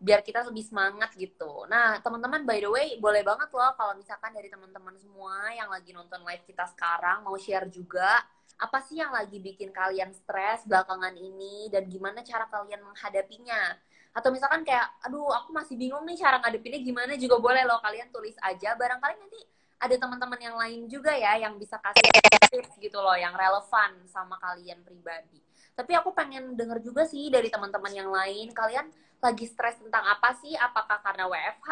biar 0.00 0.24
kita 0.24 0.40
lebih 0.48 0.64
semangat 0.64 1.12
gitu. 1.12 1.68
Nah, 1.68 2.00
teman-teman 2.00 2.48
by 2.48 2.56
the 2.56 2.70
way, 2.72 2.88
boleh 2.96 3.20
banget 3.20 3.52
loh 3.52 3.76
kalau 3.76 3.92
misalkan 4.00 4.32
dari 4.32 4.48
teman-teman 4.48 4.96
semua 4.96 5.52
yang 5.52 5.68
lagi 5.68 5.92
nonton 5.92 6.24
live 6.24 6.40
kita 6.48 6.64
sekarang 6.72 7.20
mau 7.20 7.36
share 7.36 7.68
juga 7.68 8.24
apa 8.56 8.80
sih 8.84 9.00
yang 9.00 9.12
lagi 9.12 9.36
bikin 9.40 9.72
kalian 9.72 10.12
stres 10.16 10.64
belakangan 10.64 11.12
ini 11.16 11.68
dan 11.68 11.84
gimana 11.84 12.24
cara 12.24 12.48
kalian 12.48 12.80
menghadapinya. 12.80 13.76
Atau 14.16 14.32
misalkan 14.32 14.64
kayak, 14.64 14.88
aduh 15.04 15.28
aku 15.36 15.52
masih 15.52 15.76
bingung 15.76 16.02
nih 16.08 16.16
cara 16.16 16.40
ngadepinnya 16.40 16.80
gimana 16.80 17.12
juga 17.20 17.36
boleh 17.36 17.62
loh 17.68 17.78
kalian 17.84 18.08
tulis 18.08 18.34
aja. 18.40 18.72
Barangkali 18.80 19.20
nanti 19.20 19.40
ada 19.80 19.96
teman-teman 19.96 20.40
yang 20.40 20.56
lain 20.56 20.80
juga 20.88 21.12
ya 21.12 21.40
yang 21.40 21.60
bisa 21.60 21.76
kasih 21.80 22.04
tips 22.48 22.72
gitu 22.80 22.98
loh 23.00 23.16
yang 23.16 23.36
relevan 23.36 24.00
sama 24.08 24.40
kalian 24.40 24.80
pribadi. 24.80 25.49
Tapi 25.80 25.96
aku 25.96 26.12
pengen 26.12 26.60
denger 26.60 26.84
juga 26.84 27.08
sih 27.08 27.32
dari 27.32 27.48
teman-teman 27.48 27.88
yang 27.88 28.12
lain, 28.12 28.52
kalian 28.52 28.84
lagi 29.24 29.48
stres 29.48 29.80
tentang 29.80 30.04
apa 30.04 30.36
sih? 30.36 30.52
Apakah 30.52 31.00
karena 31.00 31.24
WFH? 31.24 31.70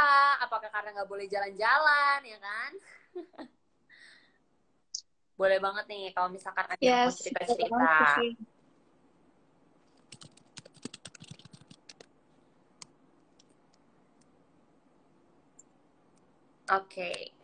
Apakah 0.48 0.72
karena 0.72 0.96
nggak 0.96 1.10
boleh 1.12 1.28
jalan-jalan, 1.28 2.20
ya 2.24 2.38
kan? 2.40 2.70
boleh 5.38 5.60
banget 5.60 5.84
nih 5.92 6.10
kalau 6.16 6.32
misalkan 6.32 6.64
ada 6.64 6.80
yes, 6.80 6.88
yang 6.88 7.04
mau 7.04 7.12
cerita-cerita. 7.12 7.92
Oke. 16.68 16.88
Okay. 16.88 17.37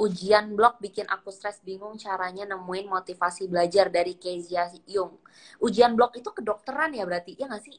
Ujian 0.00 0.56
blog 0.56 0.80
bikin 0.80 1.04
aku 1.04 1.28
stres 1.28 1.60
bingung 1.60 2.00
caranya 2.00 2.48
nemuin 2.48 2.88
motivasi 2.88 3.52
belajar 3.52 3.92
dari 3.92 4.16
Kezia 4.16 4.72
Yung. 4.88 5.20
Ujian 5.60 5.92
blog 5.92 6.16
itu 6.16 6.32
kedokteran 6.32 6.96
ya 6.96 7.04
berarti, 7.04 7.36
ya 7.36 7.44
nggak 7.44 7.64
sih? 7.68 7.76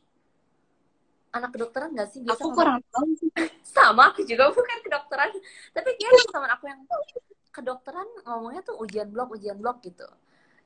anak 1.32 1.50
kedokteran 1.56 1.96
gak 1.96 2.12
sih? 2.12 2.20
Biasa 2.22 2.44
aku 2.44 2.48
kurang 2.52 2.84
tahu 2.92 3.08
sih. 3.16 3.32
Sama, 3.74 4.12
aku 4.12 4.28
juga 4.28 4.52
bukan 4.52 4.80
kedokteran. 4.84 5.32
Tapi 5.72 5.90
kayak 5.96 6.28
teman 6.28 6.52
aku 6.52 6.66
yang 6.68 6.82
kedokteran 7.52 8.08
ngomongnya 8.28 8.62
tuh 8.64 8.76
ujian 8.84 9.08
blok, 9.08 9.36
ujian 9.36 9.56
blok 9.60 9.80
gitu. 9.84 10.08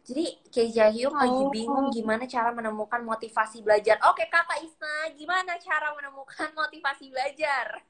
Jadi 0.06 0.38
kayak 0.54 0.70
Jahyung 0.74 1.18
oh. 1.18 1.22
lagi 1.22 1.44
bingung 1.50 1.90
gimana 1.90 2.30
cara 2.30 2.54
menemukan 2.54 3.02
motivasi 3.02 3.66
belajar. 3.66 3.98
Oke 4.06 4.30
kakak 4.30 4.62
Isna, 4.62 5.10
gimana 5.18 5.58
cara 5.58 5.94
menemukan 5.98 6.50
motivasi 6.54 7.10
belajar? 7.10 7.82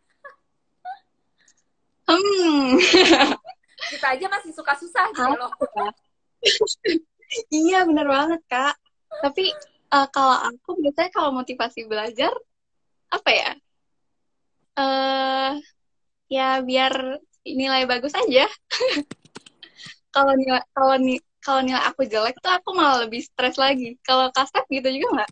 Hmm. 2.06 2.78
Kita 3.92 4.08
aja 4.18 4.26
masih 4.32 4.52
suka 4.56 4.74
susah 4.78 5.12
gitu 5.14 5.34
loh. 5.36 5.52
iya 7.66 7.84
bener 7.86 8.08
banget 8.08 8.42
kak. 8.50 8.76
Tapi 9.22 9.52
uh, 9.94 10.08
kalau 10.10 10.38
aku 10.50 10.78
biasanya 10.82 11.12
kalau 11.14 11.32
motivasi 11.36 11.88
belajar 11.88 12.32
apa 13.14 13.32
ya? 13.32 13.52
Uh, 14.76 15.52
ya 16.28 16.60
biar 16.60 17.22
nilai 17.46 17.86
bagus 17.86 18.12
aja. 18.18 18.50
Kalau 20.16 20.32
nilai 20.32 20.64
kalau 20.72 20.96
nih 20.96 21.20
kalau 21.44 21.60
nilai 21.60 21.84
aku 21.92 22.08
jelek 22.08 22.40
tuh 22.40 22.48
aku 22.48 22.72
malah 22.72 23.04
lebih 23.04 23.20
stres 23.20 23.60
lagi. 23.60 24.00
Kalau 24.00 24.32
kasep 24.32 24.64
gitu 24.72 24.88
juga 24.96 25.20
nggak? 25.20 25.32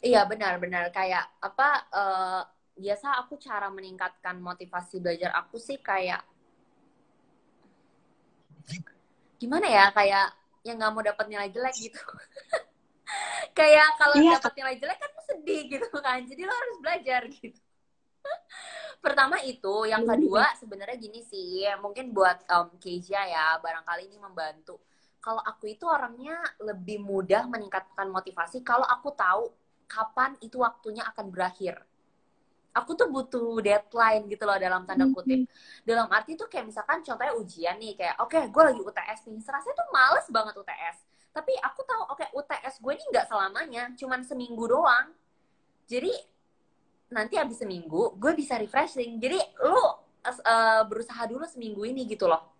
Iya 0.00 0.24
benar-benar 0.24 0.88
kayak 0.88 1.28
apa 1.44 1.68
uh, 1.92 2.40
biasa 2.80 3.20
aku 3.20 3.36
cara 3.36 3.68
meningkatkan 3.68 4.40
motivasi 4.40 5.04
belajar 5.04 5.36
aku 5.36 5.60
sih 5.60 5.76
kayak 5.76 6.24
gimana 9.40 9.66
ya 9.66 9.88
kayak 9.96 10.36
yang 10.66 10.76
nggak 10.76 10.92
mau 10.92 11.04
dapat 11.04 11.26
nilai 11.28 11.48
jelek 11.48 11.76
gitu. 11.76 12.00
Kayak 13.58 13.98
kalau 13.98 14.14
iya. 14.22 14.38
dapat 14.38 14.52
nilai 14.54 14.76
jelek 14.78 14.98
kan 15.00 15.12
sedih 15.26 15.62
gitu 15.66 15.88
kan. 15.98 16.20
Jadi 16.22 16.42
lo 16.46 16.52
harus 16.54 16.76
belajar 16.78 17.22
gitu. 17.26 17.60
Pertama 19.04 19.40
itu 19.42 19.74
yang 19.88 20.04
iya. 20.04 20.10
kedua 20.14 20.44
sebenarnya 20.60 20.96
gini 21.00 21.24
sih 21.24 21.64
mungkin 21.80 22.12
buat 22.12 22.44
um, 22.52 22.76
Keja 22.76 23.24
ya 23.24 23.56
barangkali 23.58 24.12
ini 24.12 24.20
membantu. 24.20 24.78
Kalau 25.20 25.40
aku 25.40 25.68
itu 25.72 25.84
orangnya 25.84 26.40
lebih 26.60 27.00
mudah 27.00 27.44
meningkatkan 27.48 28.08
motivasi 28.08 28.64
kalau 28.64 28.84
aku 28.84 29.12
tahu 29.12 29.52
kapan 29.90 30.38
itu 30.40 30.62
waktunya 30.62 31.02
akan 31.02 31.28
berakhir 31.28 31.82
aku 32.70 32.94
tuh 32.94 33.10
butuh 33.10 33.58
deadline 33.58 34.30
gitu 34.30 34.46
loh 34.46 34.56
dalam 34.56 34.86
tanda 34.86 35.06
kutip. 35.10 35.46
Dalam 35.82 36.06
arti 36.10 36.38
tuh 36.38 36.46
kayak 36.46 36.70
misalkan 36.70 37.02
contohnya 37.02 37.34
ujian 37.34 37.76
nih 37.78 37.98
kayak 37.98 38.16
oke 38.22 38.30
okay, 38.30 38.46
gue 38.46 38.62
lagi 38.62 38.80
UTS 38.80 39.20
nih, 39.26 39.40
serasa 39.42 39.68
tuh 39.74 39.88
males 39.90 40.26
banget 40.30 40.54
UTS 40.58 41.10
tapi 41.30 41.54
aku 41.62 41.80
tahu 41.86 42.02
oke 42.10 42.18
okay, 42.18 42.28
UTS 42.34 42.82
gue 42.82 42.92
ini 42.98 43.04
nggak 43.14 43.26
selamanya 43.30 43.82
cuman 43.94 44.20
seminggu 44.26 44.64
doang. 44.66 45.14
Jadi 45.86 46.10
nanti 47.10 47.38
abis 47.38 47.62
seminggu 47.62 48.18
gue 48.18 48.32
bisa 48.34 48.58
refreshing. 48.58 49.18
Jadi 49.22 49.38
lu 49.62 49.78
uh, 49.78 50.82
berusaha 50.90 51.22
dulu 51.30 51.46
seminggu 51.46 51.86
ini 51.86 52.06
gitu 52.10 52.26
loh. 52.26 52.50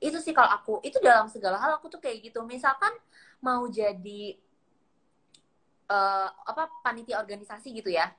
Itu 0.00 0.20
sih 0.20 0.36
kalau 0.36 0.52
aku 0.52 0.74
itu 0.84 1.00
dalam 1.00 1.32
segala 1.32 1.56
hal 1.56 1.80
aku 1.80 1.88
tuh 1.88 2.00
kayak 2.00 2.28
gitu. 2.28 2.44
Misalkan 2.44 2.92
mau 3.40 3.64
jadi 3.72 4.36
uh, 5.88 6.28
apa 6.44 6.68
panitia 6.84 7.24
organisasi 7.24 7.72
gitu 7.72 7.88
ya 7.88 8.12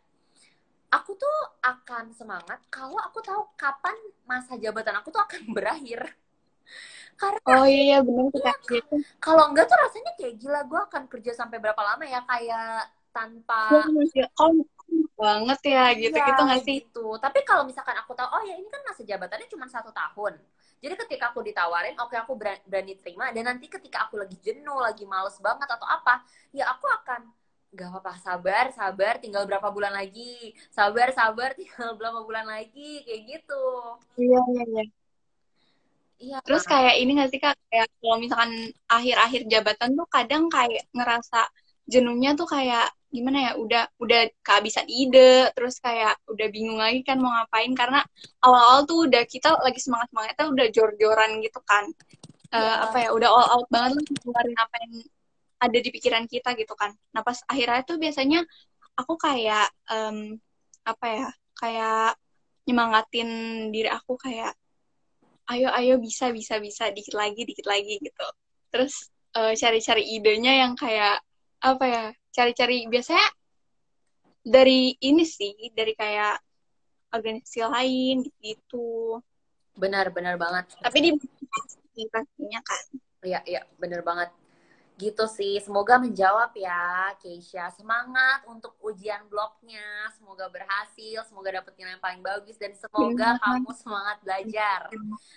aku 0.95 1.11
tuh 1.19 1.37
akan 1.59 2.15
semangat 2.15 2.59
kalau 2.71 2.95
aku 3.03 3.19
tahu 3.19 3.43
kapan 3.59 3.95
masa 4.23 4.55
jabatan 4.55 4.95
aku 4.95 5.11
tuh 5.11 5.21
akan 5.21 5.41
berakhir. 5.55 6.15
Karena 7.15 7.39
oh 7.47 7.63
iya 7.63 8.03
benar 8.03 8.27
iya, 8.35 8.53
gitu. 8.67 8.95
kalau 9.23 9.47
enggak 9.47 9.71
tuh 9.71 9.77
rasanya 9.79 10.11
kayak 10.19 10.35
gila 10.35 10.67
gue 10.67 10.81
akan 10.91 11.03
kerja 11.07 11.31
sampai 11.31 11.63
berapa 11.63 11.79
lama 11.79 12.03
ya 12.03 12.19
kayak 12.27 12.91
tanpa 13.15 13.87
oh, 14.43 14.51
banget 15.15 15.59
ya 15.63 15.95
gitu 15.95 16.11
ya, 16.11 16.27
gitu 16.27 16.41
nggak 16.43 16.63
sih? 16.67 16.77
gitu. 16.83 17.15
tapi 17.23 17.39
kalau 17.47 17.63
misalkan 17.63 17.95
aku 17.95 18.11
tahu 18.11 18.27
oh 18.35 18.43
ya 18.43 18.59
ini 18.59 18.67
kan 18.67 18.83
masa 18.83 19.07
jabatannya 19.07 19.47
cuma 19.47 19.63
satu 19.71 19.95
tahun. 19.95 20.35
Jadi 20.83 20.93
ketika 21.07 21.31
aku 21.31 21.39
ditawarin 21.39 21.95
oke 21.95 22.11
okay, 22.11 22.19
aku 22.19 22.35
berani 22.35 22.93
terima 22.99 23.31
dan 23.31 23.47
nanti 23.47 23.71
ketika 23.71 24.11
aku 24.11 24.19
lagi 24.19 24.35
jenuh 24.43 24.75
lagi 24.75 25.07
males 25.07 25.39
banget 25.39 25.71
atau 25.71 25.87
apa 25.87 26.19
ya 26.51 26.67
aku 26.67 26.83
akan 26.83 27.31
gak 27.75 27.91
apa-apa 27.91 28.13
sabar 28.23 28.65
sabar 28.71 29.13
tinggal 29.19 29.43
berapa 29.45 29.67
bulan 29.69 29.93
lagi. 29.93 30.55
Sabar 30.71 31.11
sabar 31.11 31.53
tinggal 31.59 31.99
berapa 31.99 32.23
bulan 32.23 32.47
lagi 32.47 33.03
kayak 33.03 33.21
gitu. 33.27 33.65
Iya 34.15 34.39
iya 34.55 34.63
iya. 34.71 34.83
Iya. 36.15 36.37
Terus 36.47 36.63
kayak 36.63 36.95
ini 36.95 37.11
gak 37.19 37.29
sih 37.31 37.39
kak, 37.43 37.59
kayak 37.67 37.87
kalau 37.99 38.17
misalkan 38.23 38.51
akhir-akhir 38.87 39.41
jabatan 39.51 39.89
tuh 39.99 40.07
kadang 40.07 40.43
kayak 40.47 40.87
ngerasa 40.95 41.43
jenuhnya 41.85 42.33
tuh 42.39 42.47
kayak 42.47 42.87
gimana 43.11 43.37
ya, 43.39 43.51
udah 43.59 43.83
udah 43.99 44.21
kehabisan 44.43 44.87
ide, 44.87 45.51
terus 45.55 45.79
kayak 45.79 46.15
udah 46.27 46.47
bingung 46.51 46.79
lagi 46.79 47.03
kan 47.03 47.19
mau 47.19 47.31
ngapain. 47.35 47.71
Karena 47.75 47.99
awal-awal 48.43 48.87
tuh 48.87 49.07
udah 49.11 49.23
kita 49.27 49.59
lagi 49.59 49.79
semangat 49.83 50.07
semangatnya 50.11 50.45
udah 50.51 50.67
jor-joran 50.71 51.31
gitu 51.43 51.59
kan, 51.67 51.83
ya. 52.51 52.59
uh, 52.59 52.77
apa 52.89 52.97
ya, 53.05 53.09
udah 53.11 53.29
all 53.29 53.47
out 53.59 53.67
banget 53.71 53.99
lah 53.99 54.03
keluarin 54.23 54.55
apa 54.55 54.75
yang 54.87 54.93
ada 55.59 55.77
di 55.77 55.89
pikiran 55.91 56.27
kita 56.27 56.53
gitu 56.59 56.73
kan. 56.75 56.91
Nah 57.15 57.21
pas 57.23 57.39
akhirnya 57.47 57.81
tuh 57.87 57.97
biasanya 57.97 58.43
aku 58.95 59.15
kayak 59.19 59.67
um, 59.91 60.35
apa 60.85 61.05
ya, 61.07 61.29
kayak 61.59 62.09
nyemangatin 62.65 63.29
diri 63.69 63.89
aku 63.89 64.17
kayak 64.17 64.53
ayo 65.53 65.69
ayo 65.77 66.01
bisa 66.01 66.33
bisa 66.33 66.57
bisa 66.57 66.89
dikit 66.89 67.13
lagi 67.13 67.45
dikit 67.45 67.65
lagi 67.69 68.01
gitu. 68.01 68.27
Terus 68.73 69.09
uh, 69.37 69.53
cari-cari 69.53 70.03
idenya 70.17 70.65
yang 70.65 70.73
kayak 70.73 71.21
apa 71.61 71.85
ya 71.85 72.05
cari-cari 72.35 72.85
biasanya 72.85 73.25
dari 74.45 74.93
ini 75.01 75.25
sih 75.25 75.73
dari 75.73 75.97
kayak 75.97 76.37
organisasi 77.09 77.65
lain 77.65 78.27
gitu 78.43 79.17
benar 79.75 80.11
benar 80.11 80.35
banget. 80.39 80.71
Tapi 80.79 80.97
di 81.95 82.03
pastinya 82.11 82.59
kan. 82.63 82.83
Iya 83.25 83.39
iya 83.47 83.61
benar 83.79 84.05
banget 84.05 84.29
gitu 84.95 85.27
sih. 85.27 85.59
Semoga 85.59 85.99
menjawab 85.99 86.55
ya, 86.55 87.11
Keisha. 87.19 87.67
Semangat 87.75 88.47
untuk 88.47 88.75
ujian 88.79 89.27
blognya. 89.27 90.07
Semoga 90.15 90.47
berhasil, 90.47 91.23
semoga 91.27 91.59
dapet 91.59 91.75
nilai 91.75 91.99
yang 91.99 92.03
paling 92.03 92.23
bagus, 92.23 92.55
dan 92.55 92.71
semoga 92.75 93.35
ya. 93.35 93.41
kamu 93.43 93.71
semangat 93.75 94.17
belajar. 94.23 94.79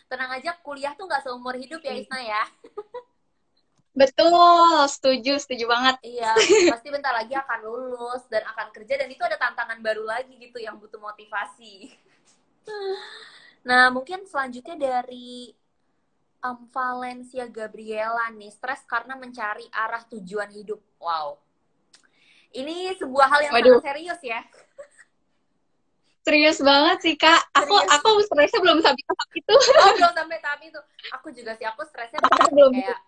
Tenang 0.06 0.30
aja, 0.38 0.50
kuliah 0.62 0.94
tuh 0.94 1.10
nggak 1.10 1.22
seumur 1.26 1.54
hidup 1.58 1.82
ya, 1.82 1.94
Isna 1.98 2.20
ya. 2.22 2.44
Betul, 3.98 4.86
setuju, 4.86 5.42
setuju 5.42 5.66
banget. 5.66 5.98
Iya, 6.06 6.30
pasti 6.70 6.86
bentar 6.86 7.10
lagi 7.18 7.34
akan 7.34 7.58
lulus 7.66 8.22
dan 8.30 8.46
akan 8.46 8.70
kerja, 8.70 8.94
dan 8.94 9.10
itu 9.10 9.26
ada 9.26 9.34
tantangan 9.34 9.82
baru 9.82 10.06
lagi 10.06 10.38
gitu 10.38 10.62
yang 10.62 10.78
butuh 10.78 11.02
motivasi. 11.02 11.90
Nah, 13.66 13.90
mungkin 13.90 14.22
selanjutnya 14.22 14.78
dari 14.78 15.50
um, 16.44 16.59
Valencia 16.70 17.46
Gabriela 17.51 18.31
nih 18.35 18.53
stres 18.53 18.83
karena 18.87 19.14
mencari 19.18 19.66
arah 19.74 20.03
tujuan 20.07 20.51
hidup. 20.55 20.79
Wow. 21.03 21.38
Ini 22.55 22.96
sebuah 22.96 23.27
hal 23.29 23.40
yang 23.51 23.55
Waduh. 23.55 23.79
sangat 23.79 23.87
serius 23.92 24.20
ya. 24.24 24.40
Serius 26.24 26.59
banget 26.61 26.98
sih 27.05 27.14
kak. 27.16 27.40
Aku 27.57 27.72
serius. 27.72 27.92
aku 27.96 28.09
stresnya 28.24 28.61
belum 28.61 28.79
sampai 28.85 29.05
tahap 29.05 29.31
itu. 29.33 29.55
Oh 29.57 29.92
belum 29.96 30.12
sampai 30.12 30.38
tahap 30.44 30.61
itu. 30.61 30.81
Aku 31.16 31.29
juga 31.33 31.53
sih 31.57 31.66
aku 31.68 31.83
stresnya 31.88 32.20
belum 32.53 32.72
kayak 32.77 33.01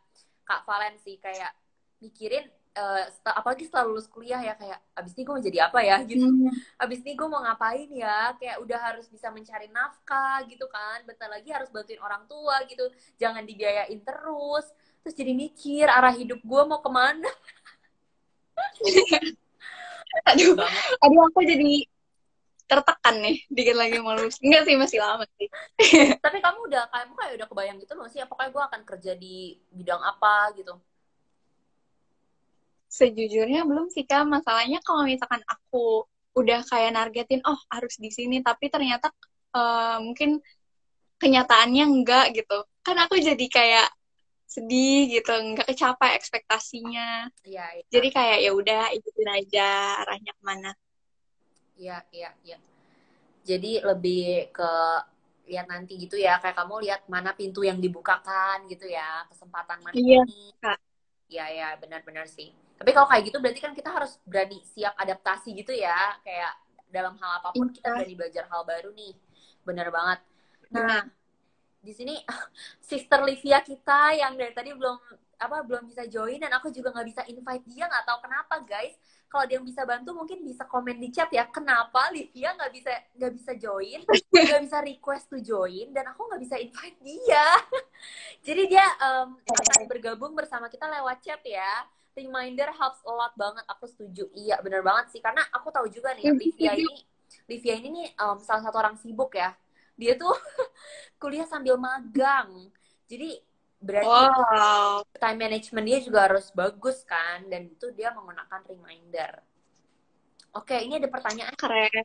Kak 0.45 0.67
Valen 0.67 0.99
sih 0.99 1.17
kayak 1.21 1.53
mikirin 2.01 2.49
uh, 2.77 3.03
apalagi 3.35 3.67
setelah 3.67 3.91
lulus 3.91 4.07
kuliah 4.07 4.39
ya 4.39 4.55
kayak 4.55 4.79
abis 4.95 5.13
ini 5.17 5.23
gue 5.27 5.35
mau 5.35 5.43
jadi 5.43 5.59
apa 5.67 5.79
ya? 5.83 5.97
gitu. 6.11 6.27
Hmm. 6.27 6.51
abis 6.79 6.99
ini 7.03 7.13
gue 7.19 7.29
mau 7.29 7.41
ngapain 7.43 7.89
ya? 7.91 8.35
Kayak 8.39 8.57
udah 8.63 8.79
harus 8.79 9.07
bisa 9.11 9.31
mencari 9.33 9.67
nafkah 9.73 10.45
gitu 10.47 10.67
kan. 10.71 11.03
Bentar 11.07 11.29
lagi 11.31 11.51
harus 11.51 11.69
bantuin 11.73 12.01
orang 12.03 12.27
tua 12.31 12.63
gitu. 12.71 12.87
Jangan 13.19 13.43
dibiayain 13.47 14.01
terus. 14.03 14.67
Terus 15.01 15.15
jadi 15.17 15.33
mikir 15.33 15.89
arah 15.89 16.13
hidup 16.15 16.39
gue 16.45 16.63
mau 16.69 16.81
ke 16.85 16.91
mana? 16.93 17.31
Aduh. 20.31 20.59
Aduh 21.01 21.21
aku 21.31 21.41
jadi 21.47 21.87
tertekan 22.71 23.19
nih 23.19 23.43
dikit 23.51 23.75
lagi 23.75 23.99
mau 23.99 24.15
lulus. 24.15 24.39
Enggak 24.39 24.63
sih 24.63 24.79
masih 24.79 24.99
lama 25.03 25.27
sih. 25.35 25.51
Tapi 26.25 26.39
kamu 26.39 26.71
udah 26.71 26.87
kamu 26.87 27.13
kayak 27.19 27.35
udah 27.43 27.49
kebayang 27.51 27.79
gitu 27.83 27.99
loh 27.99 28.07
sih 28.07 28.23
apakah 28.23 28.47
gue 28.47 28.63
akan 28.63 28.87
kerja 28.87 29.19
di 29.19 29.59
bidang 29.75 29.99
apa 29.99 30.55
gitu 30.55 30.79
sejujurnya 32.91 33.63
belum 33.63 33.87
sih 33.95 34.03
kak. 34.03 34.27
Masalahnya 34.27 34.83
kalau 34.83 35.07
misalkan 35.07 35.41
aku 35.47 36.05
udah 36.35 36.67
kayak 36.67 36.95
nargetin 36.95 37.43
oh 37.47 37.59
harus 37.71 37.99
di 37.99 38.11
sini 38.11 38.43
tapi 38.43 38.71
ternyata 38.71 39.11
uh, 39.55 40.03
mungkin 40.03 40.43
kenyataannya 41.23 41.85
enggak 41.87 42.35
gitu. 42.35 42.67
Kan 42.83 42.99
aku 42.99 43.23
jadi 43.23 43.47
kayak 43.47 43.89
sedih 44.51 45.07
gitu 45.07 45.31
nggak 45.31 45.71
kecapai 45.71 46.19
ekspektasinya. 46.19 47.31
Ya, 47.47 47.71
ya. 47.71 47.83
jadi 47.87 48.09
kayak 48.11 48.39
ya 48.43 48.51
udah 48.51 48.83
ikutin 48.99 49.31
aja 49.31 49.69
arahnya 50.03 50.33
ke 50.35 50.43
mana. 50.43 50.71
Iya 51.79 52.03
iya 52.11 52.31
iya. 52.43 52.59
Jadi 53.47 53.79
lebih 53.87 54.51
ke 54.51 54.73
lihat 55.47 55.67
nanti 55.67 55.99
gitu 55.99 56.15
ya 56.15 56.39
kayak 56.39 56.59
kamu 56.59 56.87
lihat 56.87 57.01
mana 57.11 57.35
pintu 57.35 57.67
yang 57.67 57.79
dibukakan 57.83 58.71
gitu 58.71 58.87
ya 58.87 59.27
kesempatan 59.31 59.83
mana 59.83 59.95
iya, 59.95 60.23
ini. 60.27 60.55
Iya 61.31 61.47
ya 61.47 61.69
benar-benar 61.79 62.27
sih 62.27 62.51
tapi 62.81 62.97
kalau 62.97 63.05
kayak 63.13 63.29
gitu 63.29 63.37
berarti 63.45 63.61
kan 63.61 63.77
kita 63.77 63.93
harus 63.93 64.17
berani 64.25 64.65
siap 64.65 64.97
adaptasi 64.97 65.53
gitu 65.53 65.77
ya. 65.77 66.17
Kayak 66.25 66.57
dalam 66.89 67.13
hal 67.21 67.45
apa 67.45 67.53
pun 67.53 67.69
iya. 67.69 67.77
kita 67.77 67.89
berani 67.93 68.15
belajar 68.17 68.45
hal 68.49 68.63
baru 68.65 68.91
nih. 68.97 69.13
Bener 69.69 69.93
banget. 69.93 70.19
Nah, 70.73 71.05
di 71.85 71.93
sini 71.93 72.17
sister 72.89 73.21
Livia 73.21 73.61
kita 73.61 74.17
yang 74.17 74.33
dari 74.33 74.57
tadi 74.57 74.73
belum 74.73 74.97
apa 75.41 75.65
belum 75.65 75.89
bisa 75.89 76.05
join 76.05 76.37
dan 76.37 76.53
aku 76.53 76.69
juga 76.69 76.93
nggak 76.93 77.09
bisa 77.09 77.23
invite 77.25 77.65
dia 77.65 77.89
nggak 77.89 78.05
tahu 78.05 78.19
kenapa 78.29 78.61
guys 78.61 78.93
kalau 79.25 79.49
dia 79.49 79.57
yang 79.57 79.65
bisa 79.65 79.89
bantu 79.89 80.13
mungkin 80.13 80.45
bisa 80.45 80.69
komen 80.69 81.01
di 81.01 81.09
chat 81.09 81.33
ya 81.33 81.49
kenapa 81.49 82.13
Livia 82.13 82.53
nggak 82.53 82.73
bisa 82.77 82.93
nggak 83.17 83.33
bisa 83.41 83.53
join 83.57 84.05
nggak 84.37 84.63
bisa 84.69 84.79
request 84.85 85.33
to 85.33 85.41
join 85.41 85.97
dan 85.97 86.13
aku 86.13 86.29
nggak 86.29 86.45
bisa 86.45 86.61
invite 86.61 87.01
dia 87.01 87.47
jadi 88.47 88.63
dia 88.69 88.87
um, 89.01 89.41
akan 89.41 89.89
bergabung 89.89 90.37
bersama 90.37 90.69
kita 90.69 90.85
lewat 90.85 91.25
chat 91.25 91.41
ya 91.49 91.89
reminder 92.15 92.69
helps 92.75 93.01
a 93.07 93.13
lot 93.13 93.33
banget 93.39 93.65
aku 93.71 93.87
setuju. 93.87 94.29
Iya 94.35 94.59
bener 94.61 94.83
banget 94.83 95.15
sih 95.15 95.21
karena 95.23 95.43
aku 95.55 95.71
tahu 95.71 95.87
juga 95.91 96.15
nih 96.15 96.35
Livia 96.35 96.73
ini 96.75 96.97
Livia 97.47 97.75
ini 97.79 97.89
nih 97.91 98.09
um, 98.19 98.39
salah 98.43 98.63
satu 98.67 98.77
orang 98.79 98.97
sibuk 98.99 99.35
ya. 99.35 99.55
Dia 99.95 100.17
tuh 100.19 100.33
kuliah 101.21 101.47
sambil 101.47 101.79
magang. 101.79 102.71
Jadi 103.07 103.39
berarti 103.81 104.07
wow. 104.13 105.01
time 105.17 105.39
management 105.41 105.87
dia 105.89 105.99
juga 106.05 106.29
harus 106.29 106.53
bagus 106.53 107.01
kan 107.09 107.49
dan 107.49 107.65
itu 107.71 107.89
dia 107.97 108.13
menggunakan 108.13 108.61
reminder. 108.69 109.41
Oke 110.53 110.77
ini 110.83 110.99
ada 110.99 111.09
pertanyaan 111.09 111.55
keren. 111.57 112.05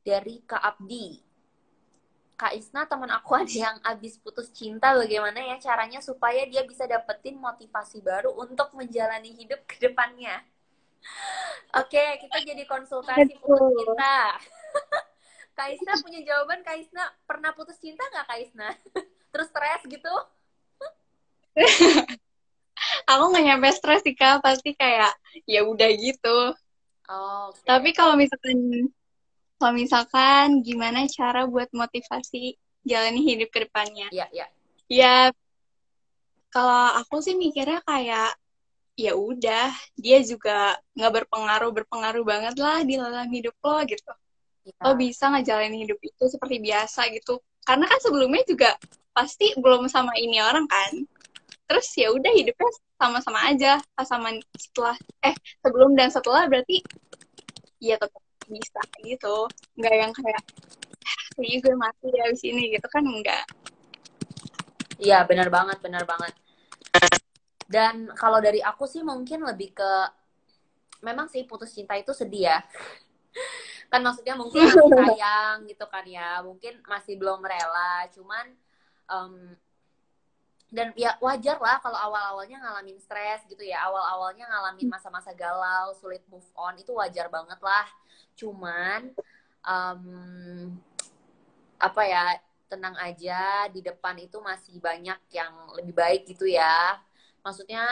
dari 0.00 0.42
Kak 0.44 0.60
Abdi 0.64 1.29
Kak 2.40 2.56
Isna 2.56 2.88
teman 2.88 3.12
aku 3.12 3.36
ada 3.44 3.52
yang 3.52 3.76
abis 3.84 4.16
putus 4.16 4.48
cinta 4.48 4.96
bagaimana 4.96 5.36
ya 5.36 5.60
caranya 5.60 6.00
supaya 6.00 6.48
dia 6.48 6.64
bisa 6.64 6.88
dapetin 6.88 7.36
motivasi 7.36 8.00
baru 8.00 8.32
untuk 8.32 8.72
menjalani 8.72 9.28
hidup 9.36 9.60
ke 9.68 9.76
depannya. 9.76 10.40
Oke, 11.80 12.00
kita 12.24 12.40
jadi 12.40 12.64
konsultasi 12.64 13.36
putus 13.44 13.60
cinta. 13.76 14.40
Kak 15.60 15.68
Isna 15.76 15.92
punya 16.00 16.24
jawaban 16.24 16.64
Kak 16.64 16.80
Isna 16.80 17.04
pernah 17.28 17.52
putus 17.52 17.76
cinta 17.76 18.00
nggak 18.08 18.24
Kak 18.24 18.40
Isna? 18.40 18.68
Terus 19.28 19.48
stres 19.52 19.82
gitu? 19.84 20.14
aku 23.04 23.24
nggak 23.28 23.44
nyampe 23.44 23.68
stres 23.76 24.00
sih 24.00 24.16
kak, 24.16 24.40
pasti 24.40 24.72
kayak 24.72 25.12
ya 25.44 25.60
udah 25.66 25.90
gitu. 25.92 26.56
Oh, 27.10 27.50
okay. 27.52 27.66
Tapi 27.66 27.90
kalau 27.92 28.14
misalkan 28.16 28.88
kalau 29.60 29.76
misalkan 29.76 30.64
gimana 30.64 31.04
cara 31.04 31.44
buat 31.44 31.68
motivasi 31.76 32.56
jalani 32.80 33.20
hidup 33.20 33.52
ke 33.52 33.68
depannya. 33.68 34.08
Iya, 34.08 34.26
iya. 34.32 34.46
Ya, 34.90 35.16
kalau 36.48 36.98
aku 36.98 37.20
sih 37.20 37.36
mikirnya 37.36 37.84
kayak 37.84 38.34
ya 38.98 39.12
udah 39.16 39.70
dia 39.96 40.18
juga 40.20 40.76
nggak 40.92 41.12
berpengaruh 41.24 41.70
berpengaruh 41.72 42.24
banget 42.26 42.56
lah 42.60 42.84
di 42.84 43.00
dalam 43.00 43.28
hidup 43.32 43.54
lo 43.64 43.80
gitu 43.88 44.12
ya. 44.66 44.76
lo 44.84 44.92
bisa 44.98 45.32
ngejalanin 45.32 45.88
hidup 45.88 45.96
itu 46.04 46.24
seperti 46.28 46.60
biasa 46.60 47.08
gitu 47.16 47.40
karena 47.64 47.88
kan 47.88 47.96
sebelumnya 48.02 48.44
juga 48.44 48.76
pasti 49.16 49.56
belum 49.56 49.88
sama 49.88 50.12
ini 50.20 50.42
orang 50.44 50.68
kan 50.68 50.92
terus 51.64 51.86
ya 51.96 52.12
udah 52.12 52.32
hidupnya 52.34 52.70
sama-sama 53.00 53.40
aja 53.48 53.80
pas 53.96 54.04
sama 54.04 54.36
setelah 54.58 54.98
eh 55.24 55.32
sebelum 55.64 55.96
dan 55.96 56.12
setelah 56.12 56.44
berarti 56.50 56.84
ya 57.80 57.96
tetap 57.96 58.20
bisa 58.50 58.82
gitu. 59.06 59.46
Nggak 59.78 59.94
yang 59.94 60.12
kayak 60.12 60.42
kayaknya 61.38 61.58
gue 61.62 61.74
mati 61.78 62.08
ya 62.10 62.24
di 62.28 62.38
sini 62.38 62.62
gitu 62.74 62.84
kan 62.90 63.06
enggak 63.06 63.46
iya 65.00 65.24
benar 65.24 65.48
banget 65.48 65.80
benar 65.80 66.04
banget. 66.04 66.36
Dan 67.70 68.12
kalau 68.14 68.38
dari 68.38 68.60
aku 68.60 68.84
sih 68.84 69.00
mungkin 69.00 69.42
lebih 69.48 69.72
ke 69.72 69.92
memang 71.00 71.26
sih 71.32 71.48
putus 71.48 71.72
cinta 71.72 71.96
itu 71.96 72.12
sedih 72.12 72.52
ya. 72.52 72.58
Kan 73.90 74.06
maksudnya 74.06 74.38
mungkin 74.38 74.70
masih 74.70 74.86
sayang 75.02 75.66
gitu 75.66 75.82
kan 75.90 76.06
ya. 76.06 76.38
Mungkin 76.46 76.78
masih 76.86 77.18
belum 77.18 77.42
rela 77.42 78.06
cuman 78.14 78.46
um, 79.10 79.34
dan 80.70 80.94
ya 80.94 81.18
wajar 81.18 81.58
lah 81.58 81.82
kalau 81.82 81.98
awal-awalnya 81.98 82.62
ngalamin 82.62 83.02
stres 83.02 83.42
gitu 83.50 83.66
ya. 83.66 83.82
Awal-awalnya 83.90 84.46
ngalamin 84.46 84.86
masa-masa 84.86 85.34
galau 85.34 85.90
sulit 85.98 86.22
move 86.30 86.46
on 86.54 86.78
itu 86.78 86.94
wajar 86.94 87.26
banget 87.26 87.58
lah 87.58 87.86
cuman 88.40 89.12
um, 89.64 90.04
apa 91.80 92.02
ya 92.04 92.24
tenang 92.70 92.94
aja 93.02 93.66
di 93.68 93.82
depan 93.82 94.14
itu 94.22 94.38
masih 94.38 94.78
banyak 94.78 95.18
yang 95.34 95.52
lebih 95.74 95.94
baik 95.96 96.22
gitu 96.30 96.46
ya. 96.46 97.02
Maksudnya 97.42 97.82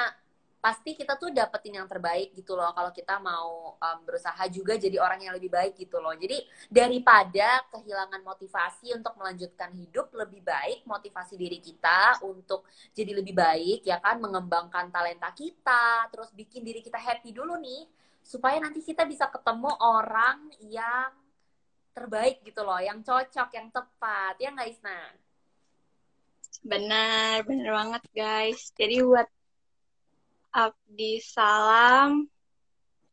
pasti 0.58 0.98
kita 0.98 1.14
tuh 1.14 1.30
dapetin 1.30 1.78
yang 1.78 1.86
terbaik 1.86 2.34
gitu 2.34 2.58
loh 2.58 2.74
kalau 2.74 2.90
kita 2.90 3.22
mau 3.22 3.78
um, 3.78 3.98
berusaha 4.02 4.42
juga 4.50 4.74
jadi 4.74 4.98
orang 4.98 5.22
yang 5.22 5.34
lebih 5.34 5.50
baik 5.50 5.74
gitu 5.78 5.98
loh. 5.98 6.14
Jadi 6.14 6.46
daripada 6.70 7.62
kehilangan 7.74 8.22
motivasi 8.22 8.94
untuk 8.94 9.14
melanjutkan 9.18 9.70
hidup 9.74 10.10
lebih 10.14 10.42
baik 10.46 10.86
motivasi 10.86 11.34
diri 11.34 11.58
kita 11.58 12.22
untuk 12.26 12.66
jadi 12.94 13.18
lebih 13.18 13.34
baik 13.34 13.86
ya 13.86 13.98
kan 13.98 14.18
mengembangkan 14.18 14.90
talenta 14.94 15.30
kita 15.34 16.10
terus 16.10 16.30
bikin 16.34 16.62
diri 16.62 16.82
kita 16.82 16.98
happy 16.98 17.30
dulu 17.34 17.58
nih 17.58 17.86
supaya 18.28 18.60
nanti 18.60 18.84
kita 18.84 19.08
bisa 19.08 19.32
ketemu 19.32 19.72
orang 19.80 20.52
yang 20.60 21.08
terbaik 21.96 22.44
gitu 22.44 22.60
loh 22.60 22.76
yang 22.76 23.00
cocok 23.00 23.48
yang 23.56 23.72
tepat 23.72 24.36
ya 24.36 24.52
nggak 24.52 24.68
Isna 24.68 25.00
benar 26.60 27.48
benar 27.48 27.70
banget 27.72 28.02
guys 28.12 28.68
jadi 28.76 29.00
buat 29.00 29.28
Abdi 30.52 31.24
salam 31.24 32.28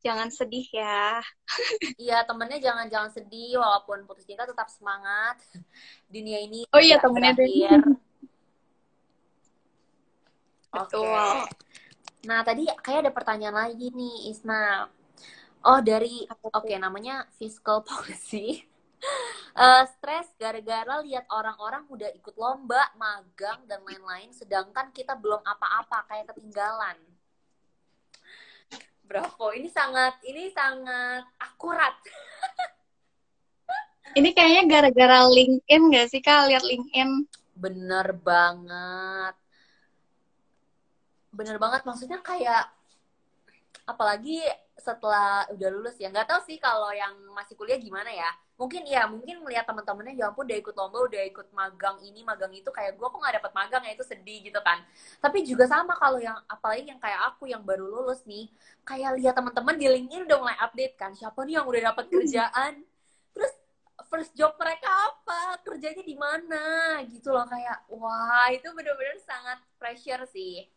jangan 0.06 0.30
sedih 0.30 0.70
ya. 0.70 1.18
Iya, 2.06 2.22
temennya 2.30 2.62
jangan 2.62 2.86
jangan 2.86 3.10
sedih 3.10 3.58
walaupun 3.58 4.06
putus 4.06 4.30
cinta 4.30 4.46
tetap 4.46 4.70
semangat. 4.70 5.42
Dunia 6.06 6.46
ini 6.46 6.70
Oh 6.70 6.78
iya, 6.78 7.02
temennya 7.02 7.34
berakhir. 7.34 7.82
Oke. 10.78 10.94
Okay. 10.94 11.34
Nah, 12.30 12.46
tadi 12.46 12.70
kayak 12.86 13.10
ada 13.10 13.12
pertanyaan 13.16 13.58
lagi 13.58 13.90
nih, 13.90 14.30
Isna. 14.30 14.86
Oh, 15.66 15.82
dari 15.82 16.30
oke 16.30 16.62
okay, 16.62 16.78
namanya 16.78 17.26
fiscal 17.42 17.82
policy. 17.82 18.62
uh, 19.58 19.82
stres 19.98 20.30
gara-gara 20.38 21.02
lihat 21.02 21.26
orang-orang 21.34 21.90
udah 21.90 22.14
ikut 22.14 22.38
lomba, 22.38 22.94
magang 22.94 23.66
dan 23.66 23.82
lain-lain 23.82 24.30
sedangkan 24.30 24.94
kita 24.94 25.18
belum 25.18 25.42
apa-apa 25.42 26.06
kayak 26.06 26.30
ketinggalan. 26.30 27.02
Bravo, 29.10 29.58
ini 29.58 29.66
sangat 29.66 30.22
ini 30.22 30.54
sangat 30.54 31.26
akurat. 31.42 31.98
ini 34.22 34.38
kayaknya 34.38 34.70
gara-gara 34.70 35.26
LinkedIn 35.34 35.82
gak 35.98 36.14
sih 36.14 36.22
kak? 36.22 36.46
Lihat 36.46 36.62
LinkedIn. 36.62 37.26
Bener 37.58 38.14
banget. 38.22 39.34
Bener 41.34 41.58
banget, 41.58 41.82
maksudnya 41.90 42.22
kayak 42.22 42.70
apalagi 43.90 44.46
setelah 44.76 45.48
udah 45.56 45.70
lulus 45.72 45.96
ya. 45.96 46.12
Nggak 46.12 46.28
tahu 46.28 46.42
sih 46.52 46.58
kalau 46.60 46.92
yang 46.92 47.16
masih 47.32 47.56
kuliah 47.56 47.80
gimana 47.80 48.12
ya. 48.12 48.28
Mungkin 48.56 48.88
ya 48.88 49.08
mungkin 49.08 49.44
melihat 49.44 49.68
teman-temannya 49.68 50.16
ya 50.16 50.32
ampun 50.32 50.48
udah 50.48 50.60
ikut 50.60 50.76
lomba 50.76 50.98
udah 51.08 51.22
ikut 51.28 51.48
magang 51.56 51.98
ini 52.04 52.24
magang 52.28 52.52
itu. 52.52 52.68
Kayak 52.72 53.00
gue 53.00 53.08
kok 53.08 53.20
nggak 53.20 53.36
dapat 53.40 53.52
magang 53.56 53.84
ya? 53.88 53.92
Itu 53.96 54.04
sedih 54.04 54.40
gitu 54.44 54.60
kan. 54.60 54.84
Tapi 55.24 55.48
juga 55.48 55.66
sama 55.68 55.96
kalau 55.96 56.20
yang 56.20 56.36
apalagi 56.52 56.92
yang 56.92 57.00
kayak 57.00 57.22
aku 57.34 57.48
yang 57.48 57.64
baru 57.64 57.88
lulus 57.88 58.24
nih. 58.28 58.52
Kayak 58.84 59.16
lihat 59.20 59.34
teman-teman 59.40 59.76
di 59.80 59.88
LinkedIn 59.88 60.28
udah 60.28 60.38
mulai 60.44 60.58
update 60.60 60.96
kan. 61.00 61.12
Siapa 61.16 61.40
nih 61.48 61.64
yang 61.64 61.66
udah 61.68 61.82
dapat 61.96 62.06
kerjaan? 62.12 62.74
Terus 63.32 63.54
first 64.12 64.32
job 64.36 64.56
mereka 64.60 64.88
apa? 64.92 65.60
Kerjanya 65.64 66.04
di 66.04 66.16
mana? 66.20 66.64
Gitu 67.08 67.32
loh 67.32 67.48
kayak 67.48 67.88
wah 67.92 68.52
itu 68.52 68.68
bener-bener 68.76 69.18
sangat 69.24 69.60
pressure 69.80 70.28
sih 70.30 70.75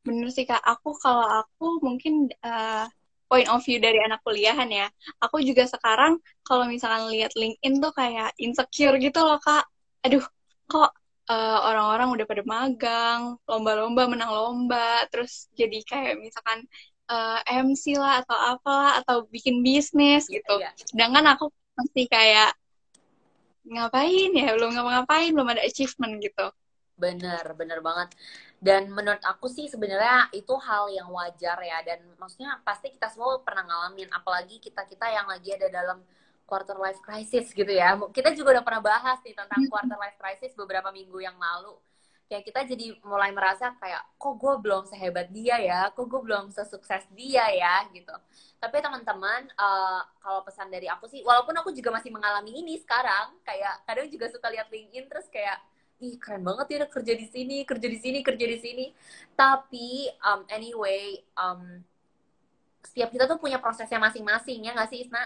bener 0.00 0.28
sih 0.32 0.48
kak 0.48 0.62
aku 0.64 0.96
kalau 0.96 1.44
aku 1.44 1.78
mungkin 1.84 2.32
uh, 2.40 2.88
point 3.30 3.46
of 3.46 3.62
view 3.62 3.78
dari 3.78 4.02
anak 4.02 4.18
kuliahan 4.26 4.66
ya. 4.66 4.90
Aku 5.22 5.38
juga 5.38 5.62
sekarang 5.70 6.18
kalau 6.42 6.66
misalkan 6.66 7.06
lihat 7.14 7.30
LinkedIn 7.38 7.78
tuh 7.78 7.94
kayak 7.94 8.34
insecure 8.42 8.98
gitu 8.98 9.22
loh 9.22 9.38
kak. 9.38 9.62
Aduh, 10.02 10.26
kok 10.66 10.90
uh, 11.30 11.58
orang-orang 11.70 12.10
udah 12.10 12.26
pada 12.26 12.42
magang, 12.42 13.38
lomba-lomba 13.46 14.10
menang 14.10 14.34
lomba, 14.34 15.06
terus 15.14 15.46
jadi 15.54 15.78
kayak 15.86 16.18
misalkan 16.18 16.66
uh, 17.06 17.38
eh, 17.46 17.62
MC 17.62 17.94
lah 17.94 18.26
atau 18.26 18.34
apalah 18.34 18.98
atau 18.98 19.22
bikin 19.30 19.62
bisnis 19.62 20.26
gitu. 20.26 20.58
Yeah, 20.58 20.74
yeah. 20.74 20.88
Sedangkan 20.90 21.30
aku 21.30 21.54
masih 21.78 22.10
kayak 22.10 22.50
ngapain 23.70 24.34
ya, 24.34 24.58
belum 24.58 24.74
ngapa-ngapain, 24.74 25.30
belum 25.30 25.48
ada 25.54 25.62
achievement 25.62 26.18
gitu. 26.18 26.50
Bener, 26.98 27.44
bener 27.54 27.78
banget 27.78 28.10
dan 28.60 28.92
menurut 28.92 29.24
aku 29.24 29.48
sih 29.48 29.72
sebenarnya 29.72 30.28
itu 30.36 30.52
hal 30.60 30.92
yang 30.92 31.08
wajar 31.08 31.56
ya. 31.64 31.80
Dan 31.80 32.04
maksudnya 32.20 32.60
pasti 32.60 32.92
kita 32.92 33.08
semua 33.08 33.40
pernah 33.40 33.64
ngalamin. 33.64 34.12
Apalagi 34.12 34.60
kita 34.60 34.84
kita 34.84 35.08
yang 35.08 35.24
lagi 35.24 35.56
ada 35.56 35.72
dalam 35.72 36.04
quarter 36.44 36.76
life 36.76 37.00
crisis 37.00 37.56
gitu 37.56 37.72
ya. 37.72 37.96
Kita 38.12 38.36
juga 38.36 38.60
udah 38.60 38.64
pernah 38.64 38.84
bahas 38.84 39.16
nih 39.24 39.32
tentang 39.32 39.64
quarter 39.72 39.96
life 39.96 40.20
crisis 40.20 40.52
beberapa 40.52 40.92
minggu 40.92 41.24
yang 41.24 41.40
lalu. 41.40 41.72
Kayak 42.28 42.46
kita 42.46 42.60
jadi 42.76 42.86
mulai 43.02 43.32
merasa 43.32 43.74
kayak 43.80 44.06
kok 44.20 44.34
gue 44.38 44.54
belum 44.60 44.84
sehebat 44.86 45.32
dia 45.32 45.56
ya? 45.56 45.80
Kok 45.96 46.04
gue 46.04 46.20
belum 46.20 46.52
sesukses 46.52 47.08
dia 47.16 47.48
ya? 47.56 47.88
gitu. 47.96 48.12
Tapi 48.60 48.76
teman-teman 48.84 49.48
uh, 49.56 50.04
kalau 50.20 50.44
pesan 50.44 50.68
dari 50.68 50.84
aku 50.84 51.08
sih 51.08 51.24
walaupun 51.24 51.56
aku 51.56 51.72
juga 51.72 51.96
masih 51.96 52.12
mengalami 52.12 52.60
ini 52.60 52.76
sekarang 52.76 53.40
kayak 53.40 53.88
kadang 53.88 54.06
juga 54.12 54.28
suka 54.28 54.52
lihat 54.52 54.68
LinkedIn 54.68 55.08
terus 55.08 55.26
kayak 55.32 55.58
ih 56.00 56.16
keren 56.16 56.40
banget 56.40 56.66
ya 56.72 56.78
kerja 56.88 57.12
di 57.12 57.26
sini 57.28 57.56
kerja 57.68 57.86
di 57.86 57.98
sini 58.00 58.18
kerja 58.24 58.46
di 58.48 58.58
sini. 58.58 58.86
Tapi 59.36 60.08
um, 60.24 60.40
anyway 60.48 61.20
um, 61.36 61.84
setiap 62.80 63.12
kita 63.12 63.28
tuh 63.28 63.36
punya 63.36 63.60
prosesnya 63.60 64.00
masing-masing 64.00 64.64
ya 64.64 64.72
nggak 64.72 64.88
sih 64.90 65.04
Isna? 65.04 65.22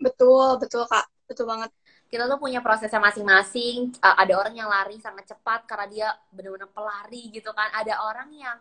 Betul 0.00 0.56
betul 0.62 0.88
kak. 0.88 1.06
Betul 1.28 1.44
banget. 1.44 1.70
Kita 2.08 2.24
tuh 2.24 2.40
punya 2.40 2.64
prosesnya 2.64 3.00
masing-masing. 3.04 3.92
Uh, 4.00 4.16
ada 4.16 4.32
orang 4.40 4.54
yang 4.56 4.68
lari 4.72 4.96
sangat 4.96 5.28
cepat 5.28 5.68
karena 5.68 5.86
dia 5.92 6.08
benar-benar 6.32 6.72
pelari 6.72 7.28
gitu 7.28 7.52
kan. 7.52 7.68
Ada 7.76 8.00
orang 8.00 8.32
yang 8.32 8.58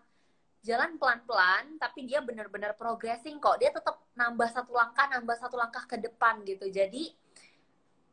jalan 0.67 0.99
pelan-pelan 0.99 1.79
tapi 1.79 2.03
dia 2.03 2.19
benar-benar 2.19 2.75
progressing 2.75 3.39
kok. 3.39 3.55
Dia 3.63 3.71
tetap 3.71 4.03
nambah 4.19 4.49
satu 4.51 4.75
langkah 4.75 5.07
nambah 5.07 5.37
satu 5.39 5.55
langkah 5.55 5.87
ke 5.87 5.95
depan 5.95 6.43
gitu. 6.43 6.67
Jadi 6.67 7.15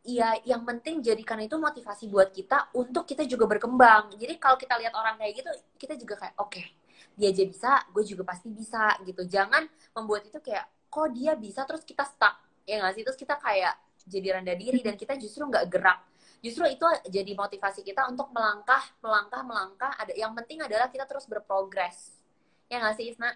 ya 0.05 0.37
yang 0.45 0.63
penting 0.69 1.01
jadikan 1.01 1.41
itu 1.41 1.57
motivasi 1.57 2.13
buat 2.13 2.29
kita 2.31 2.71
untuk 2.77 3.09
kita 3.09 3.25
juga 3.25 3.49
berkembang. 3.49 4.13
Jadi 4.21 4.37
kalau 4.37 4.61
kita 4.61 4.77
lihat 4.77 4.93
orang 4.93 5.17
kayak 5.17 5.33
gitu, 5.41 5.51
kita 5.81 5.97
juga 5.97 6.15
kayak 6.21 6.37
oke, 6.37 6.53
okay, 6.53 6.65
dia 7.17 7.33
aja 7.33 7.45
bisa, 7.49 7.73
gue 7.91 8.05
juga 8.05 8.23
pasti 8.29 8.53
bisa 8.53 8.95
gitu. 9.03 9.25
Jangan 9.25 9.65
membuat 9.97 10.29
itu 10.29 10.39
kayak 10.45 10.69
kok 10.93 11.09
dia 11.17 11.33
bisa 11.35 11.65
terus 11.67 11.83
kita 11.83 12.07
stuck 12.07 12.39
ya 12.65 12.81
nggak 12.81 12.95
sih 12.97 13.03
terus 13.03 13.19
kita 13.19 13.35
kayak 13.37 13.75
jadi 14.07 14.39
rendah 14.41 14.57
diri 14.57 14.81
dan 14.85 14.95
kita 15.01 15.17
justru 15.17 15.49
nggak 15.49 15.67
gerak. 15.73 15.99
Justru 16.45 16.69
itu 16.69 16.85
jadi 17.09 17.33
motivasi 17.33 17.81
kita 17.81 18.05
untuk 18.13 18.29
melangkah, 18.37 18.85
melangkah, 19.01 19.41
melangkah. 19.41 19.93
Ada 19.97 20.13
yang 20.13 20.37
penting 20.37 20.61
adalah 20.61 20.93
kita 20.93 21.09
terus 21.09 21.25
berprogres. 21.25 22.21
Ya 22.69 22.85
nggak 22.85 23.01
sih 23.01 23.09
Isna? 23.17 23.33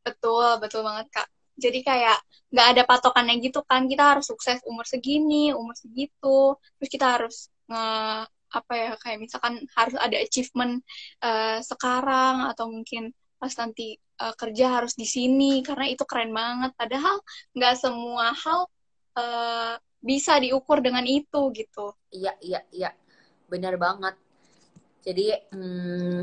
Betul, 0.00 0.56
betul 0.56 0.80
banget 0.80 1.12
kak 1.12 1.28
jadi 1.58 1.80
kayak 1.82 2.18
nggak 2.48 2.66
ada 2.72 2.82
patokannya 2.88 3.42
gitu 3.44 3.60
kan 3.66 3.84
kita 3.90 4.16
harus 4.16 4.30
sukses 4.30 4.62
umur 4.64 4.86
segini 4.88 5.52
umur 5.52 5.74
segitu. 5.74 6.56
Terus 6.78 6.90
kita 6.90 7.06
harus 7.18 7.36
nge 7.68 7.86
apa 8.48 8.72
ya 8.72 8.90
kayak 8.96 9.18
misalkan 9.20 9.60
harus 9.76 9.96
ada 10.00 10.16
achievement 10.16 10.80
uh, 11.20 11.60
sekarang 11.60 12.48
atau 12.48 12.72
mungkin 12.72 13.12
pas 13.36 13.52
nanti 13.60 14.00
uh, 14.24 14.32
kerja 14.32 14.80
harus 14.80 14.96
di 14.96 15.04
sini 15.04 15.60
karena 15.60 15.90
itu 15.92 16.06
keren 16.08 16.32
banget. 16.32 16.72
Padahal 16.78 17.20
nggak 17.52 17.74
semua 17.76 18.32
hal 18.32 18.60
uh, 19.18 19.74
bisa 20.00 20.38
diukur 20.40 20.80
dengan 20.80 21.04
itu 21.04 21.50
gitu. 21.52 21.92
Iya 22.14 22.32
iya 22.40 22.60
iya. 22.72 22.90
Benar 23.50 23.76
banget. 23.76 24.14
Jadi 25.04 25.32
hmm, 25.52 26.20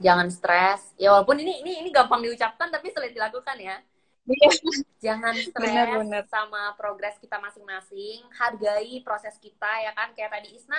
jangan 0.00 0.28
stres. 0.32 0.96
Ya 0.96 1.12
walaupun 1.12 1.42
ini 1.44 1.60
ini 1.60 1.84
ini 1.84 1.88
gampang 1.92 2.24
diucapkan 2.24 2.72
tapi 2.72 2.88
sulit 2.94 3.12
dilakukan 3.12 3.58
ya. 3.60 3.76
Jangan 5.04 5.34
stres 5.38 6.26
sama 6.26 6.74
progres 6.74 7.16
kita 7.22 7.38
masing-masing. 7.38 8.26
Hargai 8.34 9.00
proses 9.06 9.38
kita 9.38 9.70
ya 9.82 9.94
kan. 9.94 10.10
Kayak 10.12 10.40
tadi 10.40 10.58
Isna, 10.58 10.78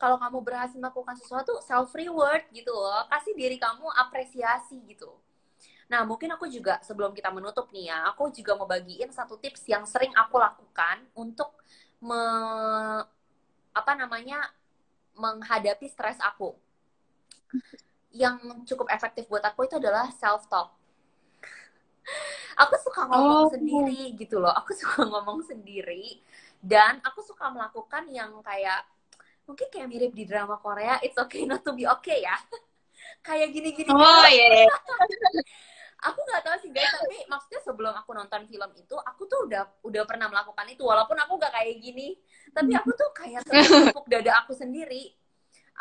kalau 0.00 0.16
kamu 0.16 0.38
berhasil 0.40 0.78
melakukan 0.80 1.16
sesuatu, 1.20 1.60
self 1.60 1.92
reward 1.92 2.48
gitu 2.50 2.72
loh. 2.72 3.04
Kasih 3.12 3.36
diri 3.36 3.60
kamu 3.60 3.84
apresiasi 3.92 4.80
gitu. 4.88 5.12
Nah, 5.92 6.08
mungkin 6.08 6.32
aku 6.32 6.48
juga 6.48 6.80
sebelum 6.80 7.12
kita 7.12 7.28
menutup 7.28 7.68
nih 7.68 7.92
ya, 7.92 8.08
aku 8.08 8.32
juga 8.32 8.56
mau 8.56 8.64
bagiin 8.64 9.12
satu 9.12 9.36
tips 9.36 9.68
yang 9.68 9.84
sering 9.84 10.08
aku 10.16 10.40
lakukan 10.40 11.04
untuk 11.12 11.52
me, 12.00 12.22
apa 13.76 13.92
namanya 13.92 14.40
menghadapi 15.12 15.84
stres 15.92 16.16
aku. 16.24 16.56
Yang 18.08 18.64
cukup 18.72 18.88
efektif 18.88 19.28
buat 19.28 19.44
aku 19.44 19.68
itu 19.68 19.76
adalah 19.76 20.08
self 20.16 20.48
talk 20.48 20.72
aku 22.58 22.74
suka 22.82 23.00
ngomong 23.08 23.46
oh. 23.46 23.50
sendiri 23.50 24.02
gitu 24.18 24.36
loh. 24.38 24.52
Aku 24.62 24.72
suka 24.76 25.04
ngomong 25.12 25.44
sendiri. 25.46 26.20
Dan 26.62 27.02
aku 27.02 27.20
suka 27.26 27.50
melakukan 27.50 28.06
yang 28.12 28.38
kayak 28.46 28.86
mungkin 29.42 29.66
kayak 29.74 29.90
mirip 29.90 30.12
di 30.14 30.22
drama 30.22 30.54
Korea 30.62 31.02
it's 31.02 31.18
okay 31.18 31.42
not 31.42 31.66
to 31.66 31.74
be 31.74 31.86
okay 31.86 32.22
ya. 32.22 32.36
Kayak 33.22 33.54
gini-gini 33.54 33.90
oh 33.90 34.26
iya 34.30 34.66
yeah. 34.66 34.70
aku 36.10 36.18
nggak 36.26 36.42
tahu 36.42 36.56
sih 36.58 36.70
guys 36.74 36.90
tapi 36.90 37.22
maksudnya 37.30 37.60
sebelum 37.62 37.94
aku 37.94 38.10
nonton 38.14 38.42
film 38.50 38.70
itu 38.74 38.96
aku 38.98 39.30
tuh 39.30 39.46
udah 39.46 39.62
udah 39.86 40.02
pernah 40.02 40.26
melakukan 40.26 40.66
itu 40.74 40.82
walaupun 40.82 41.14
aku 41.18 41.38
nggak 41.38 41.52
kayak 41.54 41.78
gini. 41.82 42.18
Tapi 42.50 42.72
aku 42.74 42.90
tuh 42.94 43.10
kayak 43.14 43.46
tepuk 43.46 44.06
dada 44.10 44.42
aku 44.42 44.54
sendiri 44.54 45.21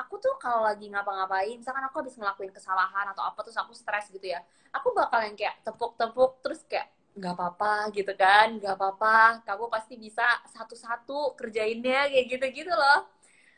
aku 0.01 0.17
tuh 0.17 0.33
kalau 0.41 0.65
lagi 0.65 0.89
ngapa-ngapain 0.89 1.55
misalkan 1.61 1.85
aku 1.85 2.01
habis 2.01 2.17
ngelakuin 2.17 2.49
kesalahan 2.49 3.05
atau 3.13 3.23
apa 3.25 3.39
terus 3.45 3.57
aku 3.61 3.71
stres 3.77 4.09
gitu 4.09 4.33
ya 4.33 4.41
aku 4.73 4.91
bakal 4.97 5.21
yang 5.21 5.37
kayak 5.37 5.61
tepuk-tepuk 5.61 6.41
terus 6.41 6.65
kayak 6.65 6.89
nggak 7.11 7.33
apa-apa 7.35 7.91
gitu 7.91 8.13
kan 8.15 8.55
nggak 8.55 8.75
apa-apa 8.79 9.43
kamu 9.43 9.67
pasti 9.67 9.99
bisa 9.99 10.23
satu-satu 10.47 11.35
kerjainnya 11.35 12.07
kayak 12.07 12.25
gitu-gitu 12.31 12.71
loh. 12.71 13.07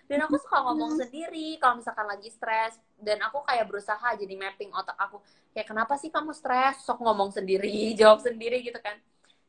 Dan 0.03 0.19
aku 0.27 0.35
suka 0.35 0.59
ngomong 0.67 0.99
sendiri 0.99 1.55
kalau 1.63 1.79
misalkan 1.79 2.03
lagi 2.03 2.27
stres 2.27 2.75
dan 2.99 3.23
aku 3.23 3.39
kayak 3.47 3.65
berusaha 3.71 4.03
jadi 4.19 4.35
mapping 4.35 4.69
otak 4.75 4.99
aku 4.99 5.23
kayak 5.55 5.67
kenapa 5.71 5.95
sih 5.95 6.11
kamu 6.11 6.35
stres? 6.35 6.83
Sok 6.83 6.99
ngomong 6.99 7.31
sendiri 7.31 7.91
jawab 7.99 8.19
sendiri 8.19 8.59
gitu 8.65 8.77
kan. 8.83 8.99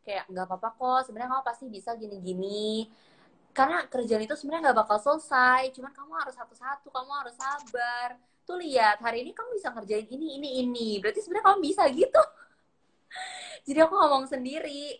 Kayak 0.06 0.28
nggak 0.30 0.46
apa-apa 0.46 0.68
kok 0.78 1.00
sebenarnya 1.10 1.30
kamu 1.34 1.44
pasti 1.48 1.64
bisa 1.66 1.90
gini-gini 1.98 2.86
karena 3.54 3.86
kerjaan 3.86 4.26
itu 4.26 4.34
sebenarnya 4.34 4.70
nggak 4.70 4.78
bakal 4.82 4.98
selesai 4.98 5.70
cuman 5.78 5.94
kamu 5.94 6.12
harus 6.18 6.34
satu-satu 6.34 6.90
kamu 6.90 7.10
harus 7.22 7.34
sabar. 7.38 8.18
Tuh 8.44 8.58
lihat 8.60 8.98
hari 9.00 9.22
ini 9.24 9.30
kamu 9.32 9.54
bisa 9.56 9.70
ngerjain 9.70 10.10
ini 10.10 10.26
ini 10.36 10.48
ini. 10.66 10.88
Berarti 10.98 11.22
sebenarnya 11.22 11.54
kamu 11.54 11.58
bisa 11.62 11.82
gitu. 11.94 12.22
Jadi 13.70 13.78
aku 13.78 13.94
ngomong 13.94 14.26
sendiri. 14.26 14.98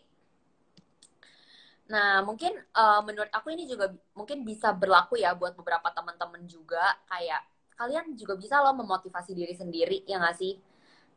Nah 1.90 2.22
mungkin 2.22 2.54
uh, 2.72 3.02
menurut 3.02 3.28
aku 3.34 3.52
ini 3.52 3.66
juga 3.66 3.92
mungkin 4.14 4.46
bisa 4.46 4.72
berlaku 4.72 5.20
ya 5.20 5.34
buat 5.34 5.58
beberapa 5.58 5.90
teman-teman 5.90 6.46
juga. 6.46 6.94
Kayak 7.10 7.42
kalian 7.74 8.14
juga 8.14 8.38
bisa 8.38 8.62
loh 8.62 8.72
memotivasi 8.78 9.34
diri 9.34 9.52
sendiri 9.58 10.06
ya 10.06 10.22
nggak 10.22 10.36
sih? 10.38 10.62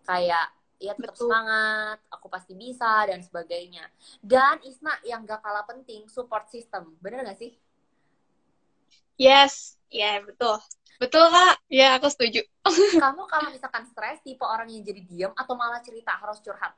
Kayak 0.03 0.56
ya 0.77 0.93
tetap 0.93 1.17
Betul. 1.17 1.29
semangat, 1.29 1.97
aku 2.13 2.27
pasti 2.29 2.53
bisa 2.53 3.05
dan 3.09 3.21
sebagainya. 3.21 3.85
Dan 4.21 4.61
Isna 4.61 4.93
yang 5.05 5.25
gak 5.25 5.41
kalah 5.41 5.65
penting 5.65 6.05
support 6.09 6.45
system, 6.49 6.93
bener 7.01 7.25
gak 7.25 7.37
sih? 7.37 7.57
Yes, 9.17 9.81
ya 9.89 10.17
yeah, 10.17 10.17
betul. 10.21 10.61
Betul 10.97 11.29
kak, 11.29 11.61
ya 11.69 11.97
aku 11.97 12.09
setuju. 12.09 12.41
Kamu 13.01 13.29
kalau 13.29 13.49
misalkan 13.53 13.85
stres, 13.85 14.21
tipe 14.25 14.41
orang 14.45 14.69
yang 14.69 14.81
jadi 14.81 15.01
diem 15.05 15.33
atau 15.33 15.53
malah 15.53 15.81
cerita 15.81 16.13
harus 16.17 16.41
curhat? 16.41 16.73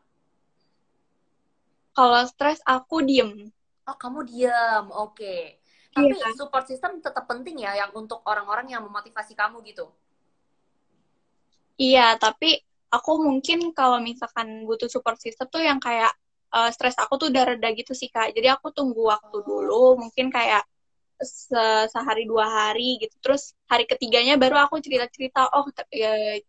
Kalau 1.95 2.23
stres 2.27 2.59
aku 2.63 3.03
diem. 3.03 3.51
Oh 3.87 3.97
kamu 3.97 4.23
diem, 4.27 4.85
oke. 4.91 5.19
Okay. 5.19 5.59
Tapi 5.91 6.15
yeah. 6.15 6.35
support 6.37 6.63
system 6.69 7.03
tetap 7.03 7.27
penting 7.27 7.63
ya, 7.63 7.75
yang 7.75 7.91
untuk 7.91 8.23
orang-orang 8.23 8.71
yang 8.71 8.83
memotivasi 8.85 9.35
kamu 9.35 9.59
gitu. 9.67 9.89
Iya, 11.79 12.19
tapi 12.19 12.59
aku 12.89 13.11
mungkin 13.21 13.71
kalau 13.77 14.01
misalkan 14.01 14.65
butuh 14.65 14.89
support 14.89 15.17
system 15.21 15.45
tuh 15.49 15.61
yang 15.61 15.77
kayak 15.77 16.09
uh, 16.53 16.69
stres 16.73 16.97
aku 16.97 17.21
tuh 17.21 17.27
udah 17.29 17.55
reda 17.55 17.69
gitu 17.77 17.93
sih 17.93 18.09
kak. 18.09 18.33
Jadi 18.33 18.47
aku 18.49 18.73
tunggu 18.73 19.09
waktu 19.09 19.37
dulu 19.45 19.97
mungkin 20.01 20.33
kayak 20.33 20.65
se 21.21 21.63
sehari 21.93 22.25
dua 22.25 22.45
hari 22.47 22.97
gitu. 23.01 23.15
Terus 23.21 23.53
hari 23.69 23.85
ketiganya 23.85 24.35
baru 24.41 24.57
aku 24.65 24.81
cerita 24.81 25.05
cerita 25.11 25.47
oh 25.53 25.67
ya, 25.93 26.39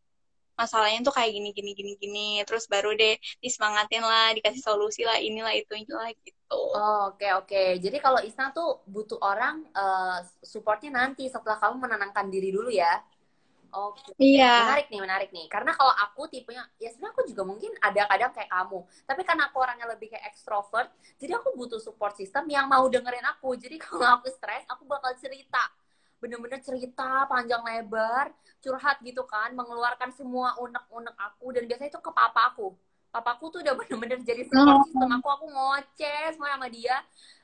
masalahnya 0.56 1.00
tuh 1.04 1.14
kayak 1.16 1.30
gini 1.32 1.50
gini 1.52 1.70
gini 1.76 1.92
gini. 2.00 2.28
Terus 2.48 2.64
baru 2.72 2.96
deh 2.96 3.16
disemangatin 3.44 4.02
lah 4.04 4.32
dikasih 4.36 4.62
solusi 4.64 5.04
lah 5.04 5.20
inilah 5.20 5.52
itu 5.52 5.72
inilah 5.76 6.08
gitu. 6.24 6.38
Oh, 6.50 7.14
oke 7.14 7.20
okay, 7.20 7.30
oke. 7.36 7.46
Okay. 7.46 7.68
jadi 7.78 8.02
kalau 8.02 8.18
Isna 8.26 8.50
tuh 8.50 8.82
butuh 8.88 9.22
orang 9.22 9.62
uh, 9.70 10.18
supportnya 10.42 10.90
nanti 10.90 11.30
setelah 11.30 11.62
kamu 11.62 11.86
menenangkan 11.86 12.26
diri 12.26 12.50
dulu 12.50 12.74
ya 12.74 12.90
Oke. 13.70 14.02
Okay. 14.14 14.38
Iya. 14.38 14.54
Menarik 14.66 14.86
nih, 14.90 15.00
menarik 15.00 15.30
nih. 15.30 15.46
Karena 15.46 15.72
kalau 15.74 15.94
aku 15.94 16.26
tipenya, 16.26 16.66
ya 16.82 16.90
sebenarnya 16.90 17.14
aku 17.14 17.22
juga 17.30 17.42
mungkin 17.46 17.72
ada 17.78 18.02
kadang 18.10 18.32
kayak 18.34 18.50
kamu. 18.50 18.78
Tapi 19.06 19.22
karena 19.22 19.42
aku 19.46 19.56
orangnya 19.62 19.86
lebih 19.90 20.08
kayak 20.10 20.26
extrovert, 20.30 20.90
jadi 21.22 21.38
aku 21.38 21.54
butuh 21.54 21.78
support 21.78 22.14
system 22.18 22.50
yang 22.50 22.66
mau 22.66 22.84
dengerin 22.90 23.24
aku. 23.30 23.54
Jadi 23.54 23.76
kalau 23.84 24.18
aku 24.18 24.28
stres, 24.30 24.66
aku 24.66 24.82
bakal 24.86 25.14
cerita. 25.18 25.70
Bener-bener 26.20 26.60
cerita 26.60 27.24
panjang 27.30 27.64
lebar, 27.64 28.28
curhat 28.60 29.00
gitu 29.00 29.24
kan, 29.24 29.56
mengeluarkan 29.56 30.12
semua 30.12 30.58
unek-unek 30.60 31.16
aku. 31.16 31.54
Dan 31.54 31.64
biasanya 31.70 31.96
itu 31.96 32.00
ke 32.02 32.10
papa 32.12 32.52
aku. 32.52 32.74
Papaku 33.10 33.50
tuh 33.50 33.60
udah 33.62 33.74
bener-bener 33.80 34.18
jadi 34.26 34.44
support 34.46 34.82
oh. 34.82 34.86
system 34.86 35.10
aku. 35.16 35.28
Aku 35.30 35.46
ngoceh 35.48 36.24
semua 36.34 36.58
sama 36.58 36.68
dia 36.68 37.00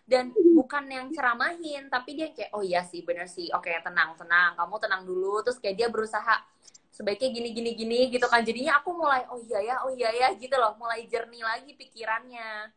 dan 0.06 0.30
bukan 0.54 0.86
yang 0.86 1.10
ceramahin 1.10 1.90
tapi 1.90 2.14
dia 2.14 2.30
kayak 2.30 2.54
oh 2.54 2.62
iya 2.62 2.86
sih 2.86 3.02
bener 3.02 3.26
sih. 3.26 3.50
Oke 3.50 3.74
tenang 3.82 4.14
tenang. 4.14 4.54
Kamu 4.54 4.78
tenang 4.78 5.02
dulu. 5.02 5.42
Terus 5.42 5.58
kayak 5.58 5.76
dia 5.76 5.88
berusaha 5.90 6.46
sebaiknya 6.94 7.28
gini 7.34 7.48
gini 7.50 7.70
gini 7.74 8.00
gitu 8.14 8.26
kan. 8.30 8.46
Jadinya 8.46 8.78
aku 8.78 8.94
mulai 8.94 9.26
oh 9.34 9.42
iya 9.42 9.58
ya 9.66 9.76
oh 9.82 9.90
iya 9.90 10.14
ya 10.14 10.28
gitu 10.38 10.54
loh. 10.54 10.78
Mulai 10.78 11.10
jernih 11.10 11.42
lagi 11.42 11.74
pikirannya. 11.74 12.70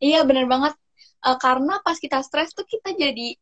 Iya 0.00 0.24
bener 0.24 0.48
banget. 0.48 0.74
Uh, 1.20 1.36
karena 1.36 1.76
pas 1.84 2.00
kita 2.00 2.24
stres 2.24 2.56
tuh 2.56 2.64
kita 2.64 2.96
jadi 2.96 3.36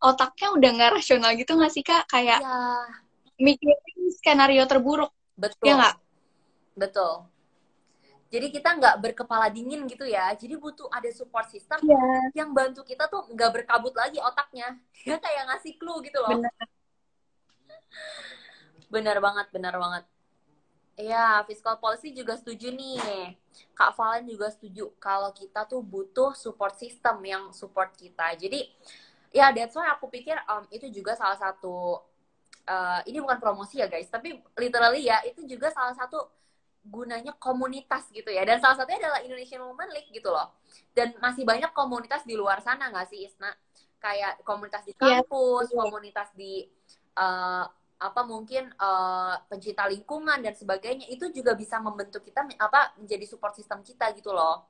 otaknya 0.00 0.52
udah 0.52 0.70
nggak 0.76 0.92
rasional 1.00 1.32
gitu 1.40 1.56
nggak 1.56 1.72
sih 1.72 1.80
kak? 1.80 2.04
Kayak 2.12 2.44
ya. 2.44 2.84
mikirin 3.40 4.12
skenario 4.12 4.68
terburuk. 4.68 5.08
Betul. 5.40 5.72
ya 5.72 5.74
nggak? 5.80 5.96
Betul 6.76 7.35
jadi 8.26 8.46
kita 8.50 8.74
nggak 8.74 8.96
berkepala 9.02 9.46
dingin 9.50 9.86
gitu 9.86 10.02
ya 10.02 10.34
jadi 10.34 10.58
butuh 10.58 10.90
ada 10.90 11.06
support 11.14 11.46
system 11.46 11.78
yeah. 11.86 12.26
yang 12.34 12.50
bantu 12.50 12.82
kita 12.82 13.06
tuh 13.06 13.26
nggak 13.30 13.62
berkabut 13.62 13.94
lagi 13.94 14.18
otaknya 14.18 14.74
dia 15.06 15.16
kayak 15.18 15.54
ngasih 15.54 15.78
clue 15.78 16.02
gitu 16.02 16.18
loh 16.18 16.34
bener, 16.34 16.52
bener 18.90 19.16
banget 19.22 19.46
bener 19.54 19.76
banget 19.78 20.04
Iya, 20.96 21.44
fiscal 21.44 21.76
policy 21.76 22.08
juga 22.16 22.40
setuju 22.40 22.72
nih. 22.72 23.36
Kak 23.76 23.92
Valen 24.00 24.24
juga 24.32 24.48
setuju 24.48 24.96
kalau 24.96 25.28
kita 25.36 25.68
tuh 25.68 25.84
butuh 25.84 26.32
support 26.32 26.72
system 26.80 27.20
yang 27.20 27.52
support 27.52 27.92
kita. 28.00 28.32
Jadi, 28.40 28.64
ya 29.28 29.52
that's 29.52 29.76
why 29.76 29.92
aku 29.92 30.08
pikir 30.08 30.40
um, 30.48 30.64
itu 30.72 30.88
juga 30.88 31.12
salah 31.12 31.36
satu, 31.36 32.00
uh, 32.64 33.00
ini 33.04 33.20
bukan 33.20 33.36
promosi 33.36 33.84
ya 33.84 33.92
guys, 33.92 34.08
tapi 34.08 34.40
literally 34.56 35.04
ya, 35.04 35.20
itu 35.28 35.44
juga 35.44 35.68
salah 35.68 35.92
satu 35.92 36.32
gunanya 36.86 37.34
komunitas 37.36 38.06
gitu 38.14 38.30
ya. 38.30 38.46
Dan 38.46 38.62
salah 38.62 38.78
satunya 38.78 39.02
adalah 39.02 39.20
Indonesian 39.22 39.62
Women 39.66 39.90
League 39.92 40.10
gitu 40.14 40.30
loh. 40.30 40.54
Dan 40.94 41.14
masih 41.18 41.42
banyak 41.42 41.70
komunitas 41.74 42.22
di 42.22 42.38
luar 42.38 42.62
sana 42.62 42.88
nggak 42.90 43.06
sih 43.10 43.26
Isna? 43.26 43.50
Kayak 43.98 44.40
komunitas 44.46 44.86
di 44.86 44.92
iya, 44.94 45.20
kampus 45.22 45.66
yeah. 45.72 45.78
komunitas 45.82 46.28
di 46.36 46.52
uh, 47.18 47.64
apa 47.96 48.20
mungkin 48.28 48.68
uh, 48.76 49.40
pencinta 49.50 49.88
lingkungan 49.90 50.38
dan 50.40 50.54
sebagainya. 50.54 51.10
Itu 51.10 51.30
juga 51.34 51.58
bisa 51.58 51.82
membentuk 51.82 52.22
kita 52.22 52.46
apa 52.60 52.94
menjadi 53.00 53.24
support 53.26 53.58
system 53.58 53.82
kita 53.82 54.14
gitu 54.14 54.30
loh. 54.30 54.66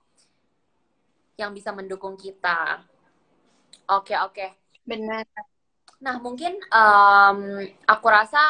Yang 1.37 1.63
bisa 1.63 1.71
mendukung 1.77 2.17
kita. 2.17 2.81
Oke 3.93 4.15
okay, 4.15 4.19
oke. 4.19 4.35
Okay. 4.35 4.51
benar. 4.87 5.27
Nah 6.01 6.17
mungkin 6.21 6.57
um, 6.71 7.67
aku 7.89 8.07
rasa 8.09 8.41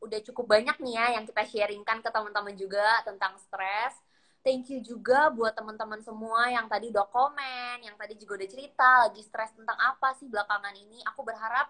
udah 0.00 0.20
cukup 0.24 0.56
banyak 0.58 0.76
nih 0.80 0.94
ya 0.96 1.06
yang 1.20 1.24
kita 1.28 1.44
sharingkan 1.44 2.00
ke 2.00 2.08
teman-teman 2.08 2.54
juga 2.56 3.04
tentang 3.04 3.36
stres. 3.40 3.96
Thank 4.40 4.72
you 4.72 4.80
juga 4.80 5.28
buat 5.28 5.52
teman-teman 5.52 6.00
semua 6.00 6.48
yang 6.48 6.64
tadi 6.64 6.88
udah 6.88 7.04
komen, 7.12 7.84
yang 7.84 7.92
tadi 8.00 8.16
juga 8.16 8.40
udah 8.40 8.48
cerita 8.48 8.90
lagi 9.04 9.20
stres 9.20 9.52
tentang 9.52 9.76
apa 9.76 10.16
sih 10.16 10.32
belakangan 10.32 10.72
ini. 10.72 11.04
Aku 11.12 11.20
berharap 11.20 11.68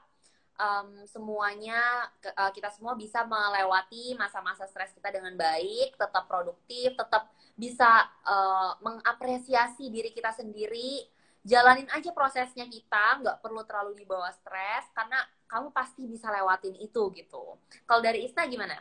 um, 0.55 1.03
semuanya 1.11 2.07
uh, 2.39 2.55
kita 2.55 2.71
semua 2.71 2.95
bisa 2.95 3.27
melewati 3.27 4.15
masa-masa 4.15 4.71
stres 4.71 4.95
kita 4.95 5.11
dengan 5.11 5.35
baik, 5.35 5.99
tetap 5.99 6.31
produktif, 6.31 6.95
tetap 6.95 7.35
bisa 7.59 8.07
uh, 8.23 8.79
mengapresiasi 8.79 9.91
diri 9.91 10.15
kita 10.15 10.31
sendiri 10.31 11.11
jalanin 11.45 11.89
aja 11.97 12.13
prosesnya 12.13 12.69
kita 12.69 13.25
nggak 13.25 13.41
perlu 13.41 13.65
terlalu 13.65 14.05
dibawa 14.05 14.29
stres 14.33 14.85
karena 14.93 15.21
kamu 15.51 15.75
pasti 15.75 16.07
bisa 16.07 16.31
lewatin 16.31 16.79
itu 16.79 17.11
gitu 17.11 17.59
kalau 17.85 18.01
dari 18.01 18.31
Ista 18.31 18.47
gimana? 18.47 18.79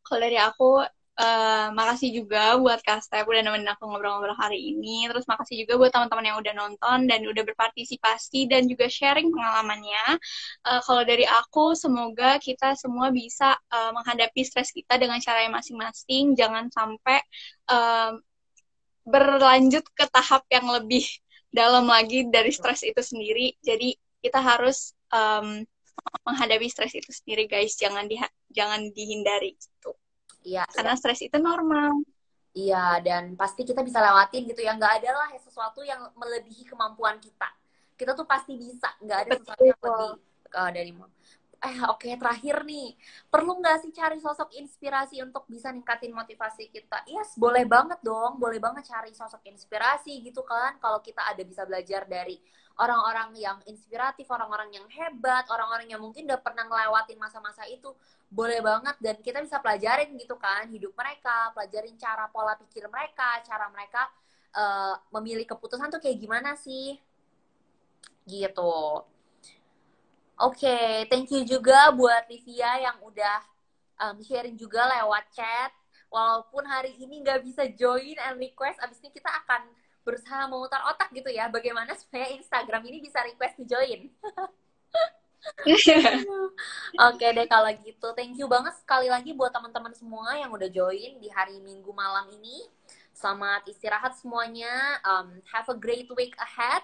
Kalau 0.00 0.20
dari 0.24 0.40
aku 0.40 0.80
Uh, 1.20 1.68
makasih 1.76 2.16
juga 2.16 2.56
buat 2.56 2.80
Kak 2.80 3.04
Step 3.04 3.28
udah 3.28 3.44
nemenin 3.44 3.68
aku 3.68 3.84
ngobrol-ngobrol 3.84 4.32
hari 4.40 4.72
ini. 4.72 5.04
Terus 5.04 5.28
makasih 5.28 5.68
juga 5.68 5.76
buat 5.76 5.92
teman-teman 5.92 6.32
yang 6.32 6.38
udah 6.40 6.54
nonton 6.56 6.98
dan 7.04 7.20
udah 7.28 7.44
berpartisipasi 7.44 8.48
dan 8.48 8.64
juga 8.64 8.88
sharing 8.88 9.28
pengalamannya. 9.28 10.16
Uh, 10.64 10.80
kalau 10.80 11.04
dari 11.04 11.28
aku, 11.28 11.76
semoga 11.76 12.40
kita 12.40 12.72
semua 12.72 13.12
bisa 13.12 13.52
uh, 13.52 13.92
menghadapi 13.92 14.40
stres 14.48 14.72
kita 14.72 14.96
dengan 14.96 15.20
cara 15.20 15.44
yang 15.44 15.52
masing-masing. 15.52 16.32
Jangan 16.40 16.72
sampai 16.72 17.20
uh, 17.68 18.16
berlanjut 19.04 19.84
ke 19.92 20.08
tahap 20.08 20.48
yang 20.48 20.72
lebih 20.72 21.04
dalam 21.52 21.84
lagi 21.84 22.32
dari 22.32 22.48
stres 22.48 22.80
itu 22.80 23.02
sendiri. 23.04 23.60
Jadi 23.60 23.92
kita 24.20 24.40
harus 24.40 24.96
um, 25.12 25.64
menghadapi 26.24 26.68
stres 26.68 26.96
itu 26.96 27.10
sendiri, 27.12 27.48
guys. 27.48 27.76
Jangan 27.76 28.08
di 28.08 28.16
jangan 28.52 28.92
dihindari 28.92 29.56
gitu. 29.56 29.92
Iya. 30.44 30.64
Karena 30.70 30.96
ya. 30.96 31.00
stres 31.00 31.20
itu 31.24 31.36
normal. 31.36 32.00
Iya, 32.50 32.98
dan 33.04 33.38
pasti 33.38 33.62
kita 33.62 33.84
bisa 33.86 34.02
lewatin 34.02 34.48
gitu 34.48 34.60
ya. 34.64 34.74
Nggak 34.74 35.04
ada 35.04 35.10
lah 35.14 35.28
sesuatu 35.38 35.86
yang 35.86 36.10
melebihi 36.18 36.66
kemampuan 36.66 37.20
kita. 37.22 37.46
Kita 37.94 38.16
tuh 38.16 38.26
pasti 38.26 38.56
bisa. 38.56 38.90
Nggak 39.04 39.18
ada 39.26 39.30
Betul. 39.30 39.40
sesuatu 39.44 39.64
yang 39.64 39.78
lebih 39.80 40.10
uh, 40.54 40.70
dari 40.70 40.92
eh 41.60 41.76
oke 41.84 42.08
okay, 42.08 42.16
terakhir 42.16 42.64
nih. 42.64 42.96
Perlu 43.28 43.60
nggak 43.60 43.84
sih 43.84 43.92
cari 43.92 44.16
sosok 44.16 44.48
inspirasi 44.56 45.20
untuk 45.20 45.44
bisa 45.44 45.68
ningkatin 45.68 46.08
motivasi 46.16 46.72
kita? 46.72 47.04
Yes 47.04 47.36
boleh 47.36 47.68
banget 47.68 48.00
dong. 48.00 48.40
Boleh 48.40 48.56
banget 48.56 48.88
cari 48.88 49.12
sosok 49.12 49.44
inspirasi 49.44 50.24
gitu 50.24 50.40
kan 50.40 50.80
kalau 50.80 51.04
kita 51.04 51.20
ada 51.20 51.44
bisa 51.44 51.68
belajar 51.68 52.08
dari 52.08 52.40
orang-orang 52.80 53.36
yang 53.36 53.58
inspiratif 53.68 54.24
orang-orang 54.32 54.72
yang 54.72 54.86
hebat 54.88 55.44
orang-orang 55.52 55.84
yang 55.92 56.00
mungkin 56.00 56.24
udah 56.24 56.40
pernah 56.40 56.64
ngelewatin 56.64 57.20
masa-masa 57.20 57.68
itu. 57.68 57.92
Boleh 58.32 58.64
banget 58.64 58.96
dan 59.04 59.20
kita 59.20 59.44
bisa 59.44 59.60
pelajarin 59.60 60.16
gitu 60.16 60.40
kan 60.40 60.64
hidup 60.72 60.96
mereka 60.96 61.52
pelajarin 61.52 61.92
cara 62.00 62.24
pola 62.32 62.56
pikir 62.56 62.88
mereka 62.88 63.36
cara 63.44 63.68
mereka 63.68 64.08
uh, 64.56 64.96
memilih 65.12 65.44
keputusan 65.44 65.92
tuh 65.92 66.00
kayak 66.00 66.16
gimana 66.24 66.56
sih? 66.56 66.96
Gitu 68.24 68.72
Oke, 70.40 70.64
okay, 70.64 71.04
thank 71.12 71.28
you 71.28 71.44
juga 71.44 71.92
buat 71.92 72.24
Livia 72.32 72.80
yang 72.80 72.96
udah 73.04 73.44
um, 74.00 74.16
sharing 74.24 74.56
juga 74.56 74.88
lewat 74.88 75.28
chat. 75.36 75.68
Walaupun 76.08 76.64
hari 76.64 76.96
ini 76.96 77.20
nggak 77.20 77.44
bisa 77.44 77.68
join 77.76 78.16
and 78.16 78.40
request, 78.40 78.80
abis 78.80 79.04
ini 79.04 79.12
kita 79.12 79.28
akan 79.44 79.68
berusaha 80.00 80.48
memutar 80.48 80.80
otak 80.88 81.12
gitu 81.12 81.28
ya, 81.28 81.52
bagaimana 81.52 81.92
supaya 81.92 82.32
Instagram 82.32 82.82
ini 82.88 83.04
bisa 83.04 83.20
request 83.20 83.60
to 83.60 83.68
join. 83.68 84.08
Oke 87.04 87.20
okay 87.20 87.30
deh 87.36 87.44
kalau 87.44 87.68
gitu, 87.84 88.08
thank 88.16 88.32
you 88.40 88.48
banget 88.48 88.72
sekali 88.80 89.12
lagi 89.12 89.36
buat 89.36 89.52
teman-teman 89.52 89.92
semua 89.92 90.40
yang 90.40 90.48
udah 90.56 90.72
join 90.72 91.20
di 91.20 91.28
hari 91.28 91.60
Minggu 91.60 91.92
malam 91.92 92.32
ini. 92.32 92.64
Selamat 93.12 93.68
istirahat 93.68 94.16
semuanya. 94.16 95.04
Um, 95.04 95.44
have 95.52 95.68
a 95.68 95.76
great 95.76 96.08
week 96.16 96.32
ahead. 96.40 96.80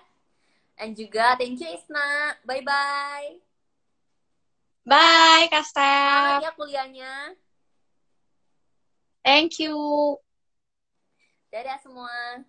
And 0.77 0.93
juga 0.93 1.41
thank 1.41 1.57
you 1.57 1.73
Isna. 1.73 2.37
Bye-bye. 2.45 3.46
Bye, 4.87 5.51
Kak 5.51 5.67
Selamat 5.67 6.47
ya 6.47 6.53
kuliahnya. 6.55 7.13
Thank 9.27 9.59
you. 9.59 9.75
Dadah 11.51 11.75
semua. 11.83 12.47